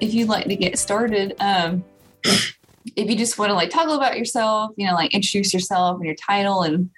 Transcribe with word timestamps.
if 0.00 0.14
you'd 0.14 0.28
like 0.28 0.46
to 0.46 0.56
get 0.56 0.78
started, 0.78 1.34
um, 1.40 1.84
if 2.24 3.10
you 3.10 3.16
just 3.16 3.38
want 3.38 3.50
to 3.50 3.54
like 3.54 3.70
talk 3.70 3.88
about 3.88 4.18
yourself, 4.18 4.72
you 4.76 4.86
know, 4.86 4.94
like 4.94 5.14
introduce 5.14 5.52
yourself 5.52 5.96
and 5.96 6.06
your 6.06 6.14
title 6.14 6.62
and 6.62 6.90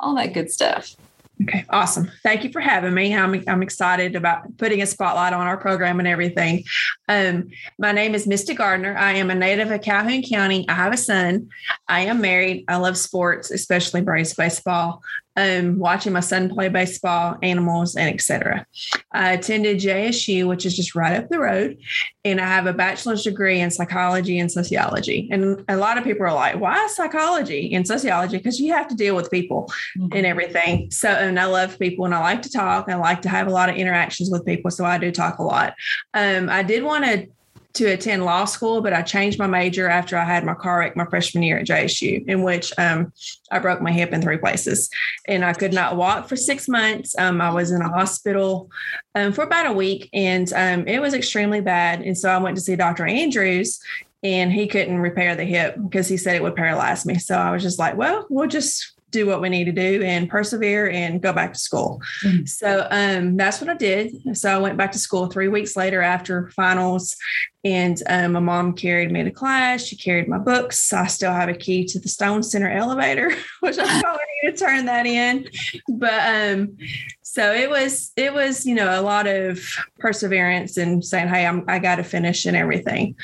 all 0.00 0.14
that 0.16 0.34
good 0.34 0.50
stuff. 0.50 0.94
Okay, 1.40 1.64
awesome. 1.70 2.10
Thank 2.24 2.42
you 2.42 2.50
for 2.50 2.60
having 2.60 2.92
me. 2.92 3.14
I'm, 3.14 3.44
I'm 3.46 3.62
excited 3.62 4.16
about 4.16 4.56
putting 4.58 4.82
a 4.82 4.86
spotlight 4.86 5.32
on 5.32 5.46
our 5.46 5.56
program 5.56 6.00
and 6.00 6.08
everything. 6.08 6.64
Um, 7.08 7.50
my 7.78 7.92
name 7.92 8.16
is 8.16 8.26
Misty 8.26 8.54
Gardner. 8.54 8.96
I 8.98 9.12
am 9.12 9.30
a 9.30 9.36
native 9.36 9.70
of 9.70 9.80
Calhoun 9.80 10.22
County. 10.22 10.68
I 10.68 10.74
have 10.74 10.92
a 10.92 10.96
son. 10.96 11.48
I 11.86 12.00
am 12.00 12.20
married. 12.20 12.64
I 12.66 12.76
love 12.76 12.96
sports, 12.96 13.52
especially 13.52 14.00
Braves 14.00 14.34
baseball 14.34 15.00
um, 15.38 15.78
watching 15.78 16.12
my 16.12 16.20
son 16.20 16.48
play 16.48 16.68
baseball, 16.68 17.36
animals, 17.42 17.94
and 17.94 18.12
etc. 18.12 18.66
I 19.12 19.32
attended 19.32 19.78
JSU, 19.78 20.48
which 20.48 20.66
is 20.66 20.74
just 20.74 20.96
right 20.96 21.16
up 21.16 21.28
the 21.28 21.38
road, 21.38 21.78
and 22.24 22.40
I 22.40 22.46
have 22.46 22.66
a 22.66 22.72
bachelor's 22.72 23.22
degree 23.22 23.60
in 23.60 23.70
psychology 23.70 24.40
and 24.40 24.50
sociology. 24.50 25.28
And 25.30 25.64
a 25.68 25.76
lot 25.76 25.96
of 25.96 26.02
people 26.02 26.26
are 26.26 26.34
like, 26.34 26.58
"Why 26.58 26.88
psychology 26.88 27.72
and 27.72 27.86
sociology?" 27.86 28.38
Because 28.38 28.58
you 28.58 28.72
have 28.72 28.88
to 28.88 28.96
deal 28.96 29.14
with 29.14 29.30
people 29.30 29.70
mm-hmm. 29.96 30.16
and 30.16 30.26
everything. 30.26 30.90
So, 30.90 31.08
and 31.08 31.38
I 31.38 31.44
love 31.44 31.78
people, 31.78 32.04
and 32.04 32.14
I 32.14 32.18
like 32.18 32.42
to 32.42 32.50
talk. 32.50 32.88
I 32.88 32.96
like 32.96 33.22
to 33.22 33.28
have 33.28 33.46
a 33.46 33.52
lot 33.52 33.68
of 33.68 33.76
interactions 33.76 34.30
with 34.30 34.44
people, 34.44 34.72
so 34.72 34.84
I 34.84 34.98
do 34.98 35.12
talk 35.12 35.38
a 35.38 35.44
lot. 35.44 35.74
Um, 36.14 36.48
I 36.48 36.64
did 36.64 36.82
want 36.82 37.04
to 37.04 37.28
to 37.78 37.86
attend 37.86 38.24
law 38.24 38.44
school, 38.44 38.80
but 38.80 38.92
I 38.92 39.02
changed 39.02 39.38
my 39.38 39.46
major 39.46 39.88
after 39.88 40.16
I 40.16 40.24
had 40.24 40.44
my 40.44 40.54
car 40.54 40.80
wreck 40.80 40.96
my 40.96 41.04
freshman 41.06 41.42
year 41.42 41.58
at 41.58 41.66
JSU, 41.66 42.26
in 42.26 42.42
which 42.42 42.72
um, 42.78 43.12
I 43.50 43.58
broke 43.60 43.80
my 43.80 43.92
hip 43.92 44.12
in 44.12 44.20
three 44.20 44.36
places. 44.36 44.90
And 45.26 45.44
I 45.44 45.52
could 45.52 45.72
not 45.72 45.96
walk 45.96 46.28
for 46.28 46.36
six 46.36 46.68
months. 46.68 47.16
Um, 47.18 47.40
I 47.40 47.50
was 47.50 47.70
in 47.70 47.80
a 47.80 47.88
hospital 47.88 48.70
um, 49.14 49.32
for 49.32 49.44
about 49.44 49.66
a 49.66 49.72
week, 49.72 50.10
and 50.12 50.52
um, 50.52 50.86
it 50.88 51.00
was 51.00 51.14
extremely 51.14 51.60
bad. 51.60 52.02
And 52.02 52.18
so 52.18 52.30
I 52.30 52.38
went 52.38 52.56
to 52.56 52.62
see 52.62 52.76
Dr. 52.76 53.06
Andrews, 53.06 53.80
and 54.22 54.52
he 54.52 54.66
couldn't 54.66 54.98
repair 54.98 55.36
the 55.36 55.44
hip 55.44 55.76
because 55.80 56.08
he 56.08 56.16
said 56.16 56.34
it 56.34 56.42
would 56.42 56.56
paralyze 56.56 57.06
me. 57.06 57.18
So 57.18 57.36
I 57.36 57.52
was 57.52 57.62
just 57.62 57.78
like, 57.78 57.96
well, 57.96 58.26
we'll 58.28 58.48
just 58.48 58.97
do 59.10 59.26
what 59.26 59.40
we 59.40 59.48
need 59.48 59.64
to 59.64 59.72
do 59.72 60.02
and 60.02 60.28
persevere 60.28 60.90
and 60.90 61.22
go 61.22 61.32
back 61.32 61.52
to 61.52 61.58
school. 61.58 62.00
Mm-hmm. 62.24 62.44
So 62.46 62.86
um, 62.90 63.36
that's 63.36 63.60
what 63.60 63.70
I 63.70 63.74
did. 63.74 64.36
So 64.36 64.54
I 64.54 64.58
went 64.58 64.76
back 64.76 64.92
to 64.92 64.98
school 64.98 65.26
three 65.26 65.48
weeks 65.48 65.76
later 65.76 66.02
after 66.02 66.50
finals, 66.50 67.16
and 67.64 68.00
um, 68.08 68.32
my 68.32 68.40
mom 68.40 68.74
carried 68.74 69.10
me 69.10 69.24
to 69.24 69.30
class. 69.30 69.84
She 69.84 69.96
carried 69.96 70.28
my 70.28 70.38
books. 70.38 70.92
I 70.92 71.06
still 71.06 71.32
have 71.32 71.48
a 71.48 71.54
key 71.54 71.84
to 71.86 71.98
the 71.98 72.08
Stone 72.08 72.42
Center 72.42 72.70
elevator, 72.70 73.34
which 73.60 73.78
I 73.78 74.00
probably 74.00 74.20
need 74.42 74.56
to 74.56 74.64
turn 74.64 74.86
that 74.86 75.06
in. 75.06 75.48
But 75.88 76.54
um, 76.54 76.76
so 77.22 77.52
it 77.52 77.68
was 77.68 78.10
it 78.16 78.32
was 78.32 78.64
you 78.64 78.74
know 78.74 78.98
a 78.98 79.02
lot 79.02 79.26
of 79.26 79.60
perseverance 79.98 80.78
and 80.78 81.04
saying 81.04 81.28
hey 81.28 81.46
I'm, 81.46 81.62
i 81.68 81.78
got 81.78 81.96
to 81.96 82.02
finish 82.02 82.46
and 82.46 82.56
everything 82.56 83.16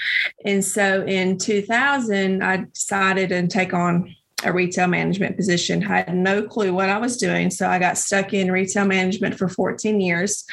and 0.44 0.62
so 0.62 1.04
in 1.06 1.38
2000 1.38 2.42
i 2.42 2.58
decided 2.58 3.30
to 3.30 3.46
take 3.46 3.72
on 3.72 4.14
a 4.42 4.52
retail 4.52 4.88
management 4.88 5.36
position. 5.36 5.84
I 5.84 5.98
had 5.98 6.14
no 6.14 6.42
clue 6.42 6.72
what 6.72 6.88
I 6.88 6.98
was 6.98 7.16
doing. 7.16 7.50
So 7.50 7.68
I 7.68 7.78
got 7.78 7.96
stuck 7.98 8.34
in 8.34 8.50
retail 8.50 8.84
management 8.84 9.38
for 9.38 9.48
14 9.48 10.00
years. 10.00 10.44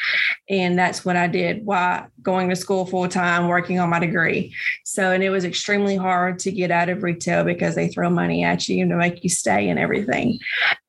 And 0.49 0.77
that's 0.77 1.03
what 1.03 1.15
I 1.15 1.27
did 1.27 1.65
while 1.65 2.07
going 2.21 2.49
to 2.49 2.55
school 2.55 2.85
full 2.85 3.07
time, 3.07 3.47
working 3.47 3.79
on 3.79 3.89
my 3.89 3.99
degree. 3.99 4.53
So, 4.85 5.11
and 5.11 5.23
it 5.23 5.29
was 5.29 5.45
extremely 5.45 5.95
hard 5.95 6.39
to 6.39 6.51
get 6.51 6.71
out 6.71 6.89
of 6.89 7.03
retail 7.03 7.43
because 7.43 7.75
they 7.75 7.87
throw 7.87 8.09
money 8.09 8.43
at 8.43 8.67
you 8.67 8.87
to 8.87 8.95
make 8.95 9.23
you 9.23 9.29
stay 9.29 9.69
and 9.69 9.79
everything. 9.79 10.39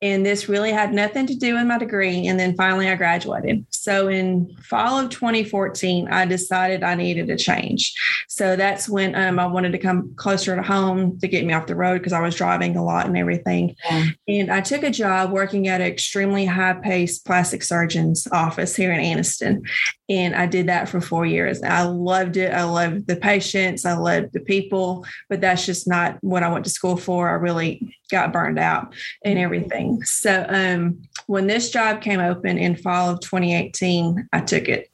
And 0.01 0.25
this 0.25 0.49
really 0.49 0.71
had 0.71 0.93
nothing 0.93 1.25
to 1.27 1.35
do 1.35 1.55
with 1.55 1.65
my 1.65 1.77
degree. 1.77 2.27
And 2.27 2.39
then 2.39 2.55
finally 2.55 2.89
I 2.89 2.95
graduated. 2.95 3.65
So 3.71 4.07
in 4.07 4.55
fall 4.63 4.99
of 4.99 5.09
2014, 5.09 6.07
I 6.09 6.25
decided 6.25 6.83
I 6.83 6.95
needed 6.95 7.29
a 7.29 7.37
change. 7.37 7.93
So 8.27 8.55
that's 8.55 8.89
when 8.89 9.15
um, 9.15 9.39
I 9.39 9.47
wanted 9.47 9.71
to 9.73 9.77
come 9.77 10.13
closer 10.15 10.55
to 10.55 10.63
home 10.63 11.19
to 11.19 11.27
get 11.27 11.45
me 11.45 11.53
off 11.53 11.67
the 11.67 11.75
road 11.75 11.99
because 11.99 12.13
I 12.13 12.21
was 12.21 12.35
driving 12.35 12.75
a 12.75 12.83
lot 12.83 13.05
and 13.05 13.17
everything. 13.17 13.75
Yeah. 13.89 14.05
And 14.27 14.51
I 14.51 14.61
took 14.61 14.83
a 14.83 14.89
job 14.89 15.31
working 15.31 15.67
at 15.67 15.81
an 15.81 15.87
extremely 15.87 16.45
high 16.45 16.73
paced 16.73 17.25
plastic 17.25 17.63
surgeon's 17.63 18.27
office 18.31 18.75
here 18.75 18.91
in 18.91 18.99
Anniston. 18.99 19.67
And 20.09 20.35
I 20.35 20.45
did 20.45 20.67
that 20.67 20.89
for 20.89 21.01
four 21.01 21.22
years. 21.25 21.61
I 21.63 21.83
loved 21.83 22.37
it. 22.37 22.53
I 22.53 22.63
loved 22.63 23.07
the 23.07 23.15
patients. 23.15 23.85
I 23.85 23.93
loved 23.93 24.33
the 24.33 24.39
people, 24.39 25.05
but 25.29 25.41
that's 25.41 25.65
just 25.65 25.87
not 25.87 26.17
what 26.21 26.43
I 26.43 26.49
went 26.49 26.65
to 26.65 26.71
school 26.71 26.97
for. 26.97 27.29
I 27.29 27.33
really 27.33 27.97
got 28.11 28.33
burned 28.33 28.59
out 28.59 28.93
and 29.23 29.39
everything. 29.39 30.03
So 30.03 30.45
um, 30.49 31.01
when 31.27 31.47
this 31.47 31.69
job 31.69 32.01
came 32.01 32.19
open 32.19 32.57
in 32.57 32.75
fall 32.75 33.11
of 33.11 33.19
2018, 33.21 34.29
I 34.31 34.41
took 34.41 34.67
it 34.69 34.89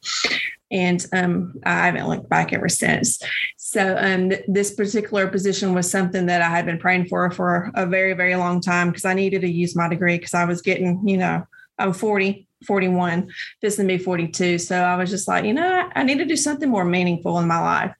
and 0.71 1.05
um, 1.13 1.53
I 1.65 1.87
haven't 1.87 2.07
looked 2.07 2.29
back 2.29 2.53
ever 2.53 2.69
since. 2.69 3.19
So 3.57 3.97
um, 3.99 4.29
th- 4.29 4.43
this 4.47 4.73
particular 4.73 5.27
position 5.27 5.73
was 5.73 5.89
something 5.89 6.27
that 6.27 6.41
I 6.41 6.49
had 6.49 6.65
been 6.65 6.77
praying 6.77 7.07
for 7.07 7.29
for 7.31 7.71
a 7.75 7.85
very, 7.85 8.13
very 8.13 8.35
long 8.35 8.61
time 8.61 8.89
because 8.89 9.05
I 9.05 9.13
needed 9.13 9.41
to 9.41 9.49
use 9.49 9.75
my 9.75 9.87
degree 9.87 10.17
because 10.17 10.33
I 10.33 10.45
was 10.45 10.61
getting, 10.61 11.07
you 11.07 11.17
know, 11.17 11.45
I'm 11.77 11.93
40, 11.93 12.47
41, 12.65 13.29
this 13.61 13.77
to 13.77 13.85
be 13.85 13.97
42. 13.97 14.57
So 14.57 14.75
I 14.75 14.95
was 14.95 15.09
just 15.09 15.27
like, 15.27 15.45
you 15.45 15.53
know, 15.53 15.89
I 15.95 16.03
need 16.03 16.17
to 16.17 16.25
do 16.25 16.35
something 16.35 16.69
more 16.69 16.85
meaningful 16.85 17.39
in 17.39 17.47
my 17.47 17.59
life. 17.59 17.93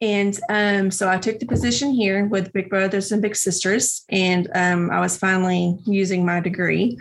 And 0.00 0.38
um, 0.48 0.90
so 0.90 1.08
I 1.08 1.18
took 1.18 1.38
the 1.38 1.46
position 1.46 1.92
here 1.92 2.26
with 2.26 2.52
Big 2.52 2.70
Brothers 2.70 3.12
and 3.12 3.20
Big 3.20 3.34
Sisters, 3.34 4.04
and 4.08 4.48
um, 4.54 4.90
I 4.90 5.00
was 5.00 5.16
finally 5.16 5.76
using 5.86 6.24
my 6.24 6.40
degree. 6.40 6.96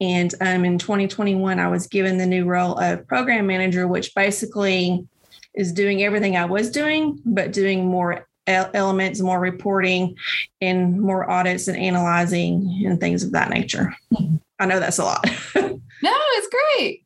And 0.00 0.34
um, 0.40 0.64
in 0.64 0.78
2021, 0.78 1.60
I 1.60 1.68
was 1.68 1.86
given 1.86 2.18
the 2.18 2.26
new 2.26 2.44
role 2.44 2.76
of 2.78 3.06
program 3.06 3.46
manager, 3.46 3.86
which 3.86 4.14
basically 4.14 5.06
is 5.54 5.72
doing 5.72 6.02
everything 6.02 6.36
I 6.36 6.46
was 6.46 6.70
doing, 6.70 7.20
but 7.24 7.52
doing 7.52 7.86
more 7.86 8.26
elements, 8.46 9.20
more 9.20 9.38
reporting, 9.38 10.16
and 10.60 11.00
more 11.00 11.30
audits 11.30 11.68
and 11.68 11.78
analyzing 11.78 12.82
and 12.84 12.98
things 12.98 13.22
of 13.22 13.32
that 13.32 13.50
nature. 13.50 13.94
I 14.58 14.66
know 14.66 14.80
that's 14.80 14.98
a 14.98 15.04
lot. 15.04 15.24
no, 16.02 16.12
it's 16.12 16.48
great. 16.48 17.04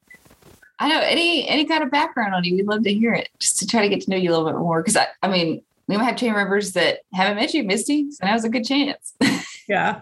I 0.79 0.89
know 0.89 1.01
any 1.01 1.49
any 1.49 1.65
kind 1.65 1.83
of 1.83 1.91
background 1.91 2.34
on 2.34 2.45
you, 2.45 2.55
we'd 2.55 2.67
love 2.67 2.83
to 2.84 2.93
hear 2.93 3.15
it 3.15 3.29
just 3.39 3.59
to 3.61 3.67
try 3.67 3.83
to 3.83 3.89
get 3.89 4.03
to 4.03 4.11
know 4.11 4.17
you 4.17 4.31
a 4.31 4.33
little 4.33 4.47
bit 4.47 4.59
more. 4.59 4.83
Because 4.83 4.97
I, 4.97 5.07
I 5.23 5.29
mean, 5.29 5.62
we 5.89 5.97
might 5.97 6.05
have 6.05 6.17
team 6.17 6.34
members 6.34 6.73
that 6.73 7.01
haven't 7.15 7.37
met 7.37 7.55
you, 7.55 7.65
Misty, 7.65 8.11
so 8.11 8.27
now's 8.27 8.45
a 8.45 8.49
good 8.49 8.65
chance. 8.65 9.15
yeah. 9.69 10.01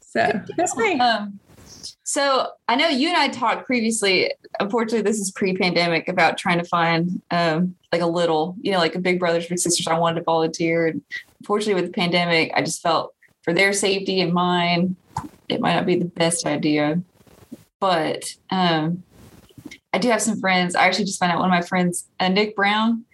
So 0.00 0.42
that's 0.56 0.76
me. 0.76 0.98
Um, 0.98 1.38
so 2.02 2.48
I 2.66 2.74
know 2.74 2.88
you 2.88 3.08
and 3.08 3.16
I 3.16 3.28
talked 3.28 3.66
previously. 3.66 4.32
Unfortunately, 4.58 5.02
this 5.02 5.20
is 5.20 5.30
pre-pandemic 5.30 6.08
about 6.08 6.36
trying 6.36 6.58
to 6.58 6.64
find 6.64 7.22
um, 7.30 7.76
like 7.92 8.02
a 8.02 8.06
little, 8.06 8.56
you 8.60 8.72
know, 8.72 8.78
like 8.78 8.96
a 8.96 8.98
Big 8.98 9.20
Brothers 9.20 9.46
Big 9.46 9.60
Sisters. 9.60 9.86
I 9.86 9.98
wanted 9.98 10.16
to 10.16 10.24
volunteer, 10.24 10.88
and 10.88 11.02
unfortunately, 11.38 11.80
with 11.80 11.92
the 11.92 11.94
pandemic, 11.94 12.50
I 12.54 12.62
just 12.62 12.82
felt 12.82 13.14
for 13.42 13.54
their 13.54 13.72
safety 13.72 14.20
and 14.20 14.32
mine, 14.32 14.96
it 15.48 15.60
might 15.60 15.74
not 15.74 15.86
be 15.86 15.96
the 15.96 16.04
best 16.04 16.46
idea. 16.46 17.00
But 17.80 18.34
um, 18.50 19.02
I 19.92 19.98
do 19.98 20.08
have 20.10 20.22
some 20.22 20.38
friends. 20.38 20.74
I 20.74 20.84
actually 20.84 21.06
just 21.06 21.18
found 21.18 21.32
out 21.32 21.38
one 21.38 21.48
of 21.48 21.50
my 21.50 21.62
friends, 21.62 22.08
uh, 22.20 22.28
Nick 22.28 22.54
Brown. 22.54 23.04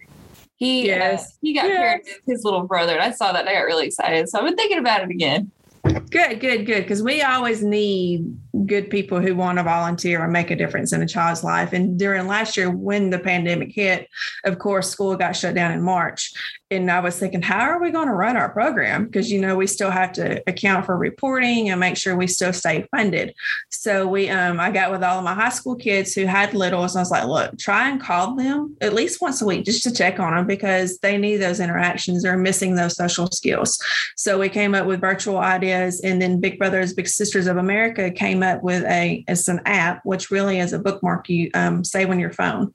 He 0.57 0.91
uh, 0.91 0.95
yes. 0.95 1.23
uh, 1.23 1.31
he 1.41 1.53
got 1.53 1.67
yes. 1.67 1.77
paired 1.77 2.01
with 2.03 2.35
his 2.35 2.43
little 2.43 2.63
brother, 2.63 2.93
and 2.93 3.01
I 3.01 3.11
saw 3.11 3.31
that. 3.31 3.41
And 3.41 3.49
I 3.49 3.53
got 3.53 3.61
really 3.61 3.85
excited. 3.85 4.27
So 4.29 4.39
I've 4.39 4.45
been 4.45 4.55
thinking 4.55 4.79
about 4.79 5.03
it 5.03 5.09
again. 5.09 5.51
Good, 5.83 6.39
good, 6.39 6.65
good. 6.65 6.83
Because 6.83 7.01
we 7.01 7.21
always 7.21 7.63
need 7.63 8.37
good 8.65 8.89
people 8.89 9.19
who 9.19 9.35
want 9.35 9.57
to 9.57 9.63
volunteer 9.63 10.23
and 10.23 10.33
make 10.33 10.51
a 10.51 10.55
difference 10.55 10.93
in 10.93 11.01
a 11.01 11.07
child's 11.07 11.43
life. 11.43 11.73
And 11.73 11.97
during 11.97 12.27
last 12.27 12.57
year, 12.57 12.69
when 12.71 13.09
the 13.09 13.19
pandemic 13.19 13.73
hit, 13.73 14.07
of 14.45 14.59
course, 14.59 14.89
school 14.89 15.15
got 15.15 15.35
shut 15.35 15.55
down 15.55 15.71
in 15.71 15.81
March. 15.81 16.33
And 16.69 16.91
I 16.91 16.99
was 16.99 17.17
thinking, 17.17 17.41
how 17.41 17.61
are 17.61 17.81
we 17.81 17.91
going 17.91 18.09
to 18.09 18.13
run 18.13 18.35
our 18.35 18.49
program? 18.49 19.05
Because, 19.05 19.31
you 19.31 19.39
know, 19.39 19.55
we 19.55 19.67
still 19.67 19.89
have 19.89 20.11
to 20.13 20.43
account 20.49 20.85
for 20.85 20.97
reporting 20.97 21.69
and 21.69 21.79
make 21.79 21.95
sure 21.95 22.17
we 22.17 22.27
still 22.27 22.51
stay 22.51 22.85
funded. 22.91 23.33
So 23.69 24.05
we, 24.05 24.29
um, 24.29 24.59
I 24.59 24.69
got 24.71 24.91
with 24.91 25.01
all 25.01 25.19
of 25.19 25.23
my 25.23 25.33
high 25.33 25.47
school 25.47 25.75
kids 25.75 26.13
who 26.13 26.25
had 26.25 26.53
littles. 26.53 26.93
And 26.93 26.99
I 26.99 27.01
was 27.03 27.11
like, 27.11 27.25
look, 27.25 27.57
try 27.57 27.89
and 27.89 28.01
call 28.01 28.35
them 28.35 28.75
at 28.81 28.93
least 28.93 29.21
once 29.21 29.41
a 29.41 29.45
week 29.45 29.63
just 29.63 29.83
to 29.83 29.93
check 29.93 30.19
on 30.19 30.35
them 30.35 30.45
because 30.45 30.97
they 30.97 31.17
need 31.17 31.37
those 31.37 31.61
interactions. 31.61 32.23
They're 32.23 32.37
missing 32.37 32.75
those 32.75 32.97
social 32.97 33.27
skills. 33.27 33.79
So 34.17 34.37
we 34.37 34.49
came 34.49 34.75
up 34.75 34.85
with 34.85 34.99
virtual 34.99 35.37
ideas. 35.37 36.01
And 36.01 36.21
then 36.21 36.41
Big 36.41 36.59
Brothers, 36.59 36.93
Big 36.93 37.07
Sisters 37.07 37.47
of 37.47 37.55
America 37.55 38.11
came 38.11 38.43
up 38.43 38.46
with 38.55 38.83
a, 38.83 39.23
it's 39.27 39.47
an 39.47 39.61
app, 39.65 40.01
which 40.05 40.31
really 40.31 40.59
is 40.59 40.73
a 40.73 40.79
bookmark 40.79 41.29
you 41.29 41.49
um, 41.53 41.83
save 41.83 42.09
on 42.09 42.19
your 42.19 42.31
phone. 42.31 42.73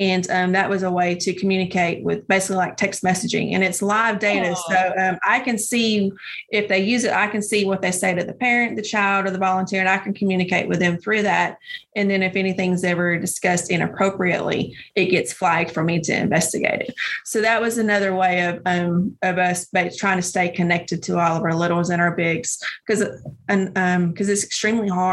And 0.00 0.28
um, 0.30 0.52
that 0.52 0.68
was 0.68 0.82
a 0.82 0.90
way 0.90 1.14
to 1.14 1.32
communicate 1.34 2.02
with 2.02 2.26
basically 2.26 2.56
like 2.56 2.76
text 2.76 3.04
messaging. 3.04 3.52
And 3.52 3.62
it's 3.62 3.80
live 3.80 4.18
data. 4.18 4.54
Oh. 4.56 4.64
So 4.68 4.94
um, 4.98 5.18
I 5.24 5.40
can 5.40 5.56
see 5.56 6.12
if 6.50 6.68
they 6.68 6.80
use 6.80 7.04
it, 7.04 7.12
I 7.12 7.28
can 7.28 7.42
see 7.42 7.64
what 7.64 7.80
they 7.80 7.92
say 7.92 8.14
to 8.14 8.24
the 8.24 8.34
parent, 8.34 8.76
the 8.76 8.82
child, 8.82 9.26
or 9.26 9.30
the 9.30 9.38
volunteer, 9.38 9.80
and 9.80 9.88
I 9.88 9.98
can 9.98 10.12
communicate 10.12 10.68
with 10.68 10.80
them 10.80 10.98
through 10.98 11.22
that. 11.22 11.58
And 11.94 12.10
then 12.10 12.22
if 12.22 12.34
anything's 12.34 12.82
ever 12.82 13.18
discussed 13.18 13.70
inappropriately, 13.70 14.76
it 14.96 15.06
gets 15.06 15.32
flagged 15.32 15.70
for 15.70 15.84
me 15.84 16.00
to 16.00 16.12
investigate 16.12 16.80
it. 16.80 16.94
So 17.24 17.40
that 17.42 17.60
was 17.60 17.78
another 17.78 18.14
way 18.14 18.44
of, 18.46 18.60
um, 18.66 19.16
of 19.22 19.38
us 19.38 19.68
trying 19.96 20.18
to 20.18 20.22
stay 20.22 20.48
connected 20.48 21.02
to 21.04 21.18
all 21.18 21.36
of 21.36 21.42
our 21.44 21.54
littles 21.54 21.90
and 21.90 22.00
our 22.02 22.14
bigs 22.16 22.58
because 22.86 23.04
and 23.48 23.76
um, 23.76 24.10
because 24.10 24.28
it's 24.28 24.44
extremely 24.44 24.88
hard 24.88 25.03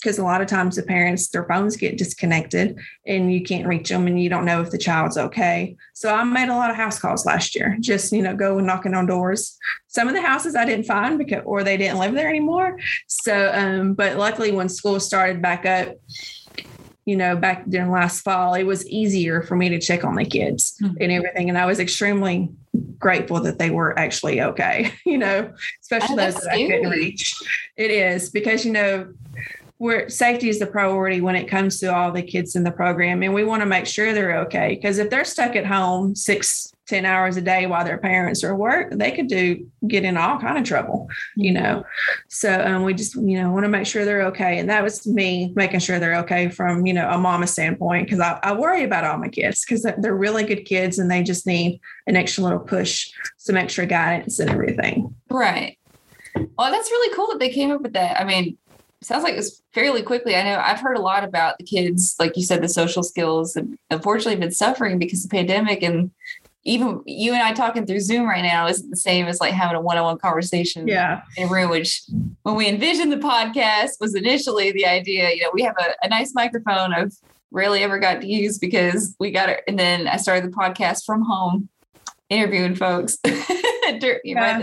because 0.00 0.18
a 0.18 0.24
lot 0.24 0.40
of 0.40 0.46
times 0.46 0.76
the 0.76 0.82
parents 0.82 1.28
their 1.28 1.44
phones 1.44 1.76
get 1.76 1.98
disconnected 1.98 2.78
and 3.06 3.32
you 3.32 3.42
can't 3.42 3.66
reach 3.66 3.88
them 3.88 4.06
and 4.06 4.22
you 4.22 4.28
don't 4.28 4.44
know 4.44 4.60
if 4.60 4.70
the 4.70 4.78
child's 4.78 5.16
okay 5.16 5.76
so 5.94 6.14
i 6.14 6.22
made 6.22 6.48
a 6.48 6.54
lot 6.54 6.70
of 6.70 6.76
house 6.76 6.98
calls 6.98 7.26
last 7.26 7.54
year 7.54 7.76
just 7.80 8.12
you 8.12 8.22
know 8.22 8.36
go 8.36 8.58
and 8.58 8.66
knocking 8.66 8.94
on 8.94 9.06
doors 9.06 9.58
some 9.88 10.06
of 10.06 10.14
the 10.14 10.20
houses 10.20 10.54
i 10.54 10.64
didn't 10.64 10.86
find 10.86 11.18
because 11.18 11.42
or 11.44 11.64
they 11.64 11.76
didn't 11.76 11.98
live 11.98 12.14
there 12.14 12.28
anymore 12.28 12.78
so 13.06 13.50
um 13.54 13.94
but 13.94 14.16
luckily 14.16 14.52
when 14.52 14.68
school 14.68 15.00
started 15.00 15.42
back 15.42 15.66
up 15.66 15.96
you 17.06 17.14
know, 17.14 17.36
back 17.36 17.64
during 17.68 17.92
last 17.92 18.22
fall, 18.22 18.54
it 18.54 18.64
was 18.64 18.84
easier 18.88 19.40
for 19.40 19.54
me 19.54 19.68
to 19.68 19.78
check 19.78 20.02
on 20.02 20.16
the 20.16 20.24
kids 20.24 20.76
mm-hmm. 20.82 20.96
and 21.00 21.12
everything. 21.12 21.48
And 21.48 21.56
I 21.56 21.64
was 21.64 21.78
extremely 21.78 22.50
grateful 22.98 23.40
that 23.40 23.58
they 23.58 23.70
were 23.70 23.98
actually 23.98 24.40
okay, 24.40 24.92
you 25.04 25.18
know, 25.18 25.52
especially 25.82 26.14
oh, 26.14 26.16
those 26.16 26.34
that 26.34 26.42
scary. 26.42 26.64
I 26.64 26.66
couldn't 26.68 26.90
reach. 26.90 27.34
It 27.76 27.90
is 27.90 28.30
because, 28.30 28.64
you 28.64 28.72
know, 28.72 29.12
where 29.78 30.08
safety 30.08 30.48
is 30.48 30.58
the 30.58 30.66
priority 30.66 31.20
when 31.20 31.36
it 31.36 31.48
comes 31.48 31.78
to 31.80 31.94
all 31.94 32.10
the 32.10 32.22
kids 32.22 32.56
in 32.56 32.64
the 32.64 32.70
program. 32.70 33.22
And 33.22 33.34
we 33.34 33.44
want 33.44 33.60
to 33.60 33.66
make 33.66 33.86
sure 33.86 34.12
they're 34.12 34.38
okay. 34.40 34.74
Because 34.74 34.98
if 34.98 35.10
they're 35.10 35.24
stuck 35.24 35.54
at 35.54 35.66
home 35.66 36.14
six, 36.14 36.72
10 36.86 37.04
hours 37.04 37.36
a 37.36 37.40
day 37.40 37.66
while 37.66 37.84
their 37.84 37.98
parents 37.98 38.44
are 38.44 38.52
at 38.52 38.58
work, 38.58 38.92
they 38.92 39.10
could 39.10 39.28
do 39.28 39.66
get 39.88 40.04
in 40.04 40.16
all 40.16 40.38
kind 40.38 40.58
of 40.58 40.64
trouble, 40.64 41.08
you 41.36 41.52
know. 41.52 41.84
So 42.28 42.62
um, 42.64 42.84
we 42.84 42.94
just, 42.94 43.14
you 43.16 43.40
know, 43.40 43.50
want 43.50 43.64
to 43.64 43.68
make 43.68 43.86
sure 43.86 44.04
they're 44.04 44.26
okay. 44.26 44.58
And 44.58 44.68
that 44.68 44.82
was 44.82 45.06
me 45.06 45.52
making 45.56 45.80
sure 45.80 45.98
they're 45.98 46.18
okay 46.20 46.48
from, 46.48 46.86
you 46.86 46.92
know, 46.92 47.08
a 47.08 47.18
mama 47.18 47.46
standpoint, 47.46 48.06
because 48.06 48.20
I, 48.20 48.38
I 48.42 48.54
worry 48.54 48.84
about 48.84 49.04
all 49.04 49.18
my 49.18 49.28
kids 49.28 49.64
because 49.64 49.86
they're 49.98 50.16
really 50.16 50.44
good 50.44 50.64
kids 50.64 50.98
and 50.98 51.10
they 51.10 51.22
just 51.22 51.46
need 51.46 51.80
an 52.06 52.16
extra 52.16 52.44
little 52.44 52.60
push, 52.60 53.10
some 53.36 53.56
extra 53.56 53.86
guidance 53.86 54.38
and 54.38 54.50
everything. 54.50 55.14
Right. 55.28 55.78
Well, 56.34 56.70
that's 56.70 56.90
really 56.90 57.14
cool 57.14 57.28
that 57.28 57.38
they 57.38 57.48
came 57.48 57.70
up 57.70 57.80
with 57.80 57.94
that. 57.94 58.20
I 58.20 58.24
mean, 58.24 58.58
sounds 59.02 59.24
like 59.24 59.34
it's 59.34 59.62
fairly 59.72 60.02
quickly. 60.02 60.36
I 60.36 60.42
know 60.42 60.58
I've 60.58 60.80
heard 60.80 60.96
a 60.96 61.02
lot 61.02 61.24
about 61.24 61.58
the 61.58 61.64
kids, 61.64 62.16
like 62.18 62.36
you 62.36 62.42
said, 62.42 62.62
the 62.62 62.68
social 62.68 63.02
skills 63.02 63.54
have 63.54 63.68
unfortunately 63.90 64.40
been 64.40 64.52
suffering 64.52 64.98
because 64.98 65.24
of 65.24 65.30
the 65.30 65.36
pandemic. 65.36 65.82
And 65.82 66.10
even 66.66 67.00
you 67.06 67.32
and 67.32 67.42
I 67.42 67.52
talking 67.52 67.86
through 67.86 68.00
Zoom 68.00 68.26
right 68.26 68.42
now 68.42 68.66
isn't 68.66 68.90
the 68.90 68.96
same 68.96 69.26
as 69.26 69.40
like 69.40 69.54
having 69.54 69.76
a 69.76 69.80
one-on-one 69.80 70.18
conversation 70.18 70.88
yeah. 70.88 71.22
in 71.36 71.46
a 71.46 71.50
room, 71.50 71.70
which 71.70 72.02
when 72.42 72.56
we 72.56 72.68
envisioned 72.68 73.12
the 73.12 73.18
podcast 73.18 73.92
was 74.00 74.16
initially 74.16 74.72
the 74.72 74.84
idea, 74.84 75.30
you 75.30 75.42
know, 75.42 75.50
we 75.54 75.62
have 75.62 75.76
a, 75.78 75.94
a 76.04 76.08
nice 76.08 76.34
microphone 76.34 76.92
I've 76.92 77.14
rarely 77.52 77.84
ever 77.84 78.00
got 78.00 78.20
to 78.20 78.26
use 78.26 78.58
because 78.58 79.14
we 79.20 79.30
got 79.30 79.48
it. 79.48 79.62
And 79.68 79.78
then 79.78 80.08
I 80.08 80.16
started 80.16 80.50
the 80.50 80.56
podcast 80.56 81.04
from 81.06 81.22
home 81.22 81.68
interviewing 82.28 82.74
folks 82.74 83.18
yeah. 84.24 84.58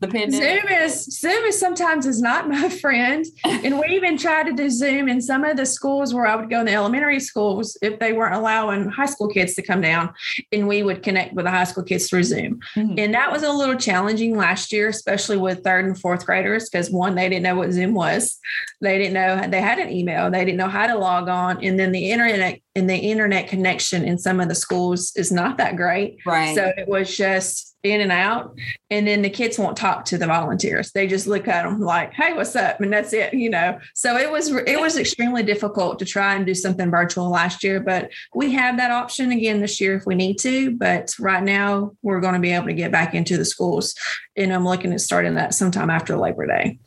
the. 0.00 0.30
Zoom 0.30 0.68
is 0.68 1.04
Zoom 1.04 1.44
is 1.44 1.58
sometimes 1.58 2.06
is 2.06 2.20
not 2.20 2.48
my 2.48 2.68
friend, 2.80 3.24
and 3.44 3.78
we 3.78 3.86
even 3.88 4.16
tried 4.16 4.44
to 4.44 4.52
do 4.52 4.70
Zoom 4.70 5.08
in 5.08 5.20
some 5.20 5.44
of 5.44 5.56
the 5.56 5.66
schools 5.66 6.14
where 6.14 6.26
I 6.26 6.36
would 6.36 6.50
go 6.50 6.60
in 6.60 6.66
the 6.66 6.72
elementary 6.72 7.20
schools 7.20 7.76
if 7.82 7.98
they 7.98 8.12
weren't 8.12 8.34
allowing 8.34 8.88
high 8.88 9.06
school 9.06 9.28
kids 9.28 9.54
to 9.54 9.62
come 9.62 9.80
down, 9.80 10.12
and 10.52 10.66
we 10.66 10.82
would 10.82 11.02
connect 11.02 11.34
with 11.34 11.44
the 11.44 11.50
high 11.50 11.64
school 11.64 11.84
kids 11.84 12.08
through 12.08 12.24
Zoom, 12.24 12.60
mm-hmm. 12.74 12.98
and 12.98 13.14
that 13.14 13.30
was 13.30 13.42
a 13.42 13.52
little 13.52 13.76
challenging 13.76 14.36
last 14.36 14.72
year, 14.72 14.88
especially 14.88 15.36
with 15.36 15.62
third 15.62 15.84
and 15.84 15.98
fourth 15.98 16.24
graders, 16.24 16.68
because 16.68 16.90
one 16.90 17.14
they 17.14 17.28
didn't 17.28 17.44
know 17.44 17.56
what 17.56 17.72
Zoom 17.72 17.94
was, 17.94 18.38
they 18.80 18.98
didn't 18.98 19.14
know 19.14 19.48
they 19.48 19.60
had 19.60 19.78
an 19.78 19.90
email, 19.90 20.30
they 20.30 20.44
didn't 20.44 20.58
know 20.58 20.68
how 20.68 20.86
to 20.86 20.96
log 20.96 21.28
on, 21.28 21.62
and 21.62 21.78
then 21.78 21.92
the 21.92 22.10
internet 22.10 22.60
and 22.76 22.90
the 22.90 22.96
internet 22.96 23.48
connection 23.48 24.04
in 24.04 24.18
some 24.18 24.40
of 24.40 24.48
the 24.48 24.54
schools 24.54 25.12
is 25.16 25.30
not 25.30 25.58
that 25.58 25.76
great. 25.76 26.18
Right. 26.26 26.54
So 26.54 26.72
it 26.76 26.88
was 26.88 27.16
just 27.16 27.76
in 27.84 28.00
and 28.00 28.10
out. 28.10 28.56
And 28.90 29.06
then 29.06 29.22
the 29.22 29.30
kids 29.30 29.58
won't 29.58 29.76
talk 29.76 30.06
to 30.06 30.18
the 30.18 30.26
volunteers. 30.26 30.90
They 30.90 31.06
just 31.06 31.26
look 31.26 31.46
at 31.46 31.64
them 31.64 31.80
like, 31.80 32.12
hey, 32.14 32.32
what's 32.32 32.56
up? 32.56 32.80
And 32.80 32.92
that's 32.92 33.12
it, 33.12 33.34
you 33.34 33.50
know. 33.50 33.78
So 33.94 34.16
it 34.16 34.30
was 34.30 34.50
it 34.50 34.80
was 34.80 34.96
extremely 34.96 35.42
difficult 35.42 35.98
to 36.00 36.04
try 36.04 36.34
and 36.34 36.44
do 36.44 36.54
something 36.54 36.90
virtual 36.90 37.28
last 37.30 37.62
year, 37.62 37.78
but 37.78 38.10
we 38.34 38.52
have 38.52 38.76
that 38.78 38.90
option 38.90 39.30
again 39.30 39.60
this 39.60 39.80
year 39.80 39.94
if 39.94 40.06
we 40.06 40.14
need 40.14 40.38
to. 40.40 40.76
But 40.76 41.14
right 41.20 41.42
now 41.42 41.92
we're 42.02 42.20
going 42.20 42.34
to 42.34 42.40
be 42.40 42.52
able 42.52 42.66
to 42.66 42.74
get 42.74 42.90
back 42.90 43.14
into 43.14 43.36
the 43.36 43.44
schools. 43.44 43.94
And 44.36 44.52
I'm 44.52 44.64
looking 44.64 44.92
at 44.92 45.00
starting 45.00 45.34
that 45.34 45.54
sometime 45.54 45.90
after 45.90 46.16
Labor 46.16 46.46
Day. 46.46 46.78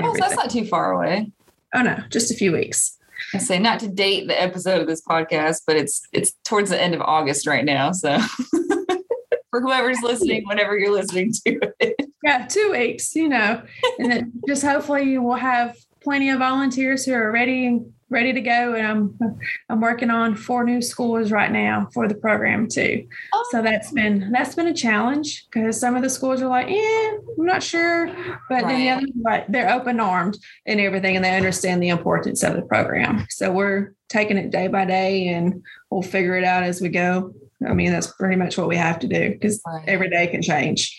Oh, 0.00 0.14
so 0.14 0.20
that's 0.20 0.36
not 0.36 0.50
too 0.50 0.64
far 0.64 0.92
away. 0.92 1.30
Oh 1.74 1.82
no, 1.82 1.98
just 2.08 2.30
a 2.30 2.34
few 2.34 2.52
weeks. 2.52 2.96
I 3.32 3.38
say 3.38 3.58
not 3.58 3.80
to 3.80 3.88
date 3.88 4.28
the 4.28 4.40
episode 4.40 4.80
of 4.80 4.86
this 4.86 5.02
podcast, 5.02 5.62
but 5.66 5.76
it's 5.76 6.02
it's 6.12 6.32
towards 6.44 6.70
the 6.70 6.80
end 6.80 6.94
of 6.94 7.00
August 7.00 7.46
right 7.46 7.64
now. 7.64 7.92
So 7.92 8.18
for 9.50 9.60
whoever's 9.60 10.02
listening, 10.02 10.42
whenever 10.46 10.76
you're 10.78 10.92
listening 10.92 11.32
to 11.46 11.60
it. 11.80 11.96
Yeah, 12.24 12.46
two 12.46 12.70
weeks, 12.72 13.14
you 13.14 13.28
know. 13.28 13.62
And 13.98 14.10
then 14.10 14.32
just 14.48 14.62
hopefully 14.62 15.04
you 15.04 15.22
will 15.22 15.36
have 15.36 15.76
plenty 16.00 16.30
of 16.30 16.38
volunteers 16.38 17.04
who 17.04 17.12
are 17.12 17.30
ready 17.30 17.66
and 17.66 17.92
ready 18.10 18.32
to 18.32 18.40
go. 18.40 18.74
And 18.74 18.86
I'm 18.86 19.38
I'm 19.68 19.80
working 19.80 20.10
on 20.10 20.36
four 20.36 20.64
new 20.64 20.80
schools 20.82 21.30
right 21.30 21.50
now 21.50 21.88
for 21.92 22.08
the 22.08 22.14
program 22.14 22.68
too. 22.68 23.06
Oh. 23.32 23.48
So 23.50 23.62
that's 23.62 23.92
been 23.92 24.30
that's 24.32 24.54
been 24.54 24.68
a 24.68 24.74
challenge 24.74 25.46
because 25.46 25.78
some 25.78 25.96
of 25.96 26.02
the 26.02 26.10
schools 26.10 26.42
are 26.42 26.48
like, 26.48 26.68
yeah, 26.68 27.12
I'm 27.38 27.44
not 27.44 27.62
sure. 27.62 28.06
But 28.48 28.64
right. 28.64 28.68
then 28.68 28.80
the 28.80 28.90
others 28.90 29.10
like 29.22 29.46
they're 29.48 29.72
open 29.72 30.00
armed 30.00 30.38
and 30.66 30.80
everything 30.80 31.16
and 31.16 31.24
they 31.24 31.36
understand 31.36 31.82
the 31.82 31.88
importance 31.88 32.42
of 32.42 32.54
the 32.54 32.62
program. 32.62 33.26
So 33.30 33.52
we're 33.52 33.94
taking 34.08 34.36
it 34.36 34.50
day 34.50 34.68
by 34.68 34.84
day 34.84 35.28
and 35.28 35.62
we'll 35.90 36.02
figure 36.02 36.36
it 36.36 36.44
out 36.44 36.62
as 36.62 36.80
we 36.80 36.88
go. 36.88 37.34
I 37.66 37.72
mean, 37.72 37.92
that's 37.92 38.08
pretty 38.08 38.36
much 38.36 38.58
what 38.58 38.68
we 38.68 38.76
have 38.76 38.98
to 39.00 39.08
do 39.08 39.30
because 39.30 39.60
right. 39.66 39.84
every 39.88 40.10
day 40.10 40.26
can 40.26 40.42
change 40.42 40.98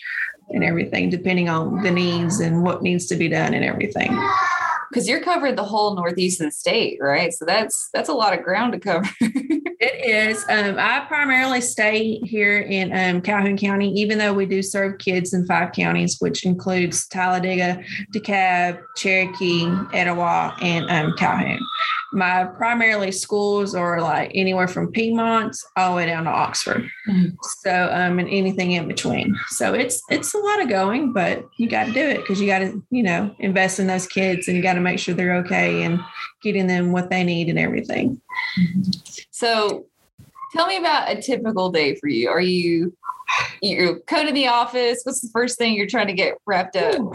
and 0.50 0.62
everything 0.62 1.10
depending 1.10 1.48
on 1.48 1.82
the 1.82 1.90
needs 1.90 2.40
and 2.40 2.62
what 2.62 2.82
needs 2.82 3.06
to 3.06 3.16
be 3.16 3.28
done 3.28 3.52
and 3.54 3.64
everything 3.64 4.16
because 4.96 5.06
you're 5.06 5.20
covering 5.20 5.56
the 5.56 5.62
whole 5.62 5.94
northeastern 5.94 6.50
state, 6.50 6.96
right? 7.02 7.30
So 7.30 7.44
that's 7.44 7.90
that's 7.92 8.08
a 8.08 8.14
lot 8.14 8.32
of 8.32 8.42
ground 8.42 8.72
to 8.72 8.78
cover. 8.78 9.06
it 9.20 10.06
is. 10.08 10.42
Um, 10.48 10.76
I 10.78 11.04
primarily 11.06 11.60
stay 11.60 12.16
here 12.24 12.60
in 12.60 12.96
um, 12.96 13.20
Calhoun 13.20 13.58
County, 13.58 13.92
even 13.92 14.16
though 14.16 14.32
we 14.32 14.46
do 14.46 14.62
serve 14.62 14.96
kids 14.96 15.34
in 15.34 15.46
five 15.46 15.72
counties, 15.72 16.16
which 16.18 16.46
includes 16.46 17.06
Talladega, 17.08 17.84
DeKalb, 18.14 18.80
Cherokee, 18.96 19.66
Etowah, 19.92 20.56
and 20.62 20.88
um, 20.88 21.12
Calhoun 21.18 21.60
my 22.12 22.44
primarily 22.44 23.12
schools 23.12 23.74
are 23.74 24.00
like 24.00 24.30
anywhere 24.34 24.68
from 24.68 24.90
Piedmont 24.90 25.56
all 25.76 25.90
the 25.90 25.96
way 25.96 26.06
down 26.06 26.24
to 26.24 26.30
Oxford. 26.30 26.88
Mm-hmm. 27.08 27.28
So 27.62 27.90
um 27.92 28.18
and 28.18 28.28
anything 28.28 28.72
in 28.72 28.88
between. 28.88 29.36
So 29.48 29.74
it's 29.74 30.00
it's 30.08 30.34
a 30.34 30.38
lot 30.38 30.62
of 30.62 30.68
going, 30.68 31.12
but 31.12 31.44
you 31.58 31.68
got 31.68 31.86
to 31.86 31.92
do 31.92 32.00
it 32.00 32.18
because 32.18 32.40
you 32.40 32.46
got 32.46 32.60
to 32.60 32.82
you 32.90 33.02
know 33.02 33.34
invest 33.38 33.78
in 33.78 33.86
those 33.86 34.06
kids 34.06 34.48
and 34.48 34.56
you 34.56 34.62
got 34.62 34.74
to 34.74 34.80
make 34.86 34.98
sure 34.98 35.14
they're 35.14 35.36
okay 35.36 35.82
and 35.82 36.00
getting 36.42 36.66
them 36.66 36.92
what 36.92 37.10
they 37.10 37.24
need 37.24 37.48
and 37.48 37.58
everything. 37.58 38.20
So 39.30 39.86
tell 40.52 40.66
me 40.66 40.76
about 40.78 41.10
a 41.10 41.20
typical 41.20 41.70
day 41.70 41.96
for 41.96 42.08
you. 42.08 42.28
Are 42.28 42.40
you 42.40 42.96
you 43.60 44.02
go 44.06 44.24
to 44.24 44.32
the 44.32 44.48
office? 44.48 45.00
What's 45.02 45.20
the 45.20 45.30
first 45.32 45.58
thing 45.58 45.74
you're 45.74 45.86
trying 45.86 46.06
to 46.06 46.12
get 46.12 46.38
wrapped 46.46 46.76
up? 46.76 47.14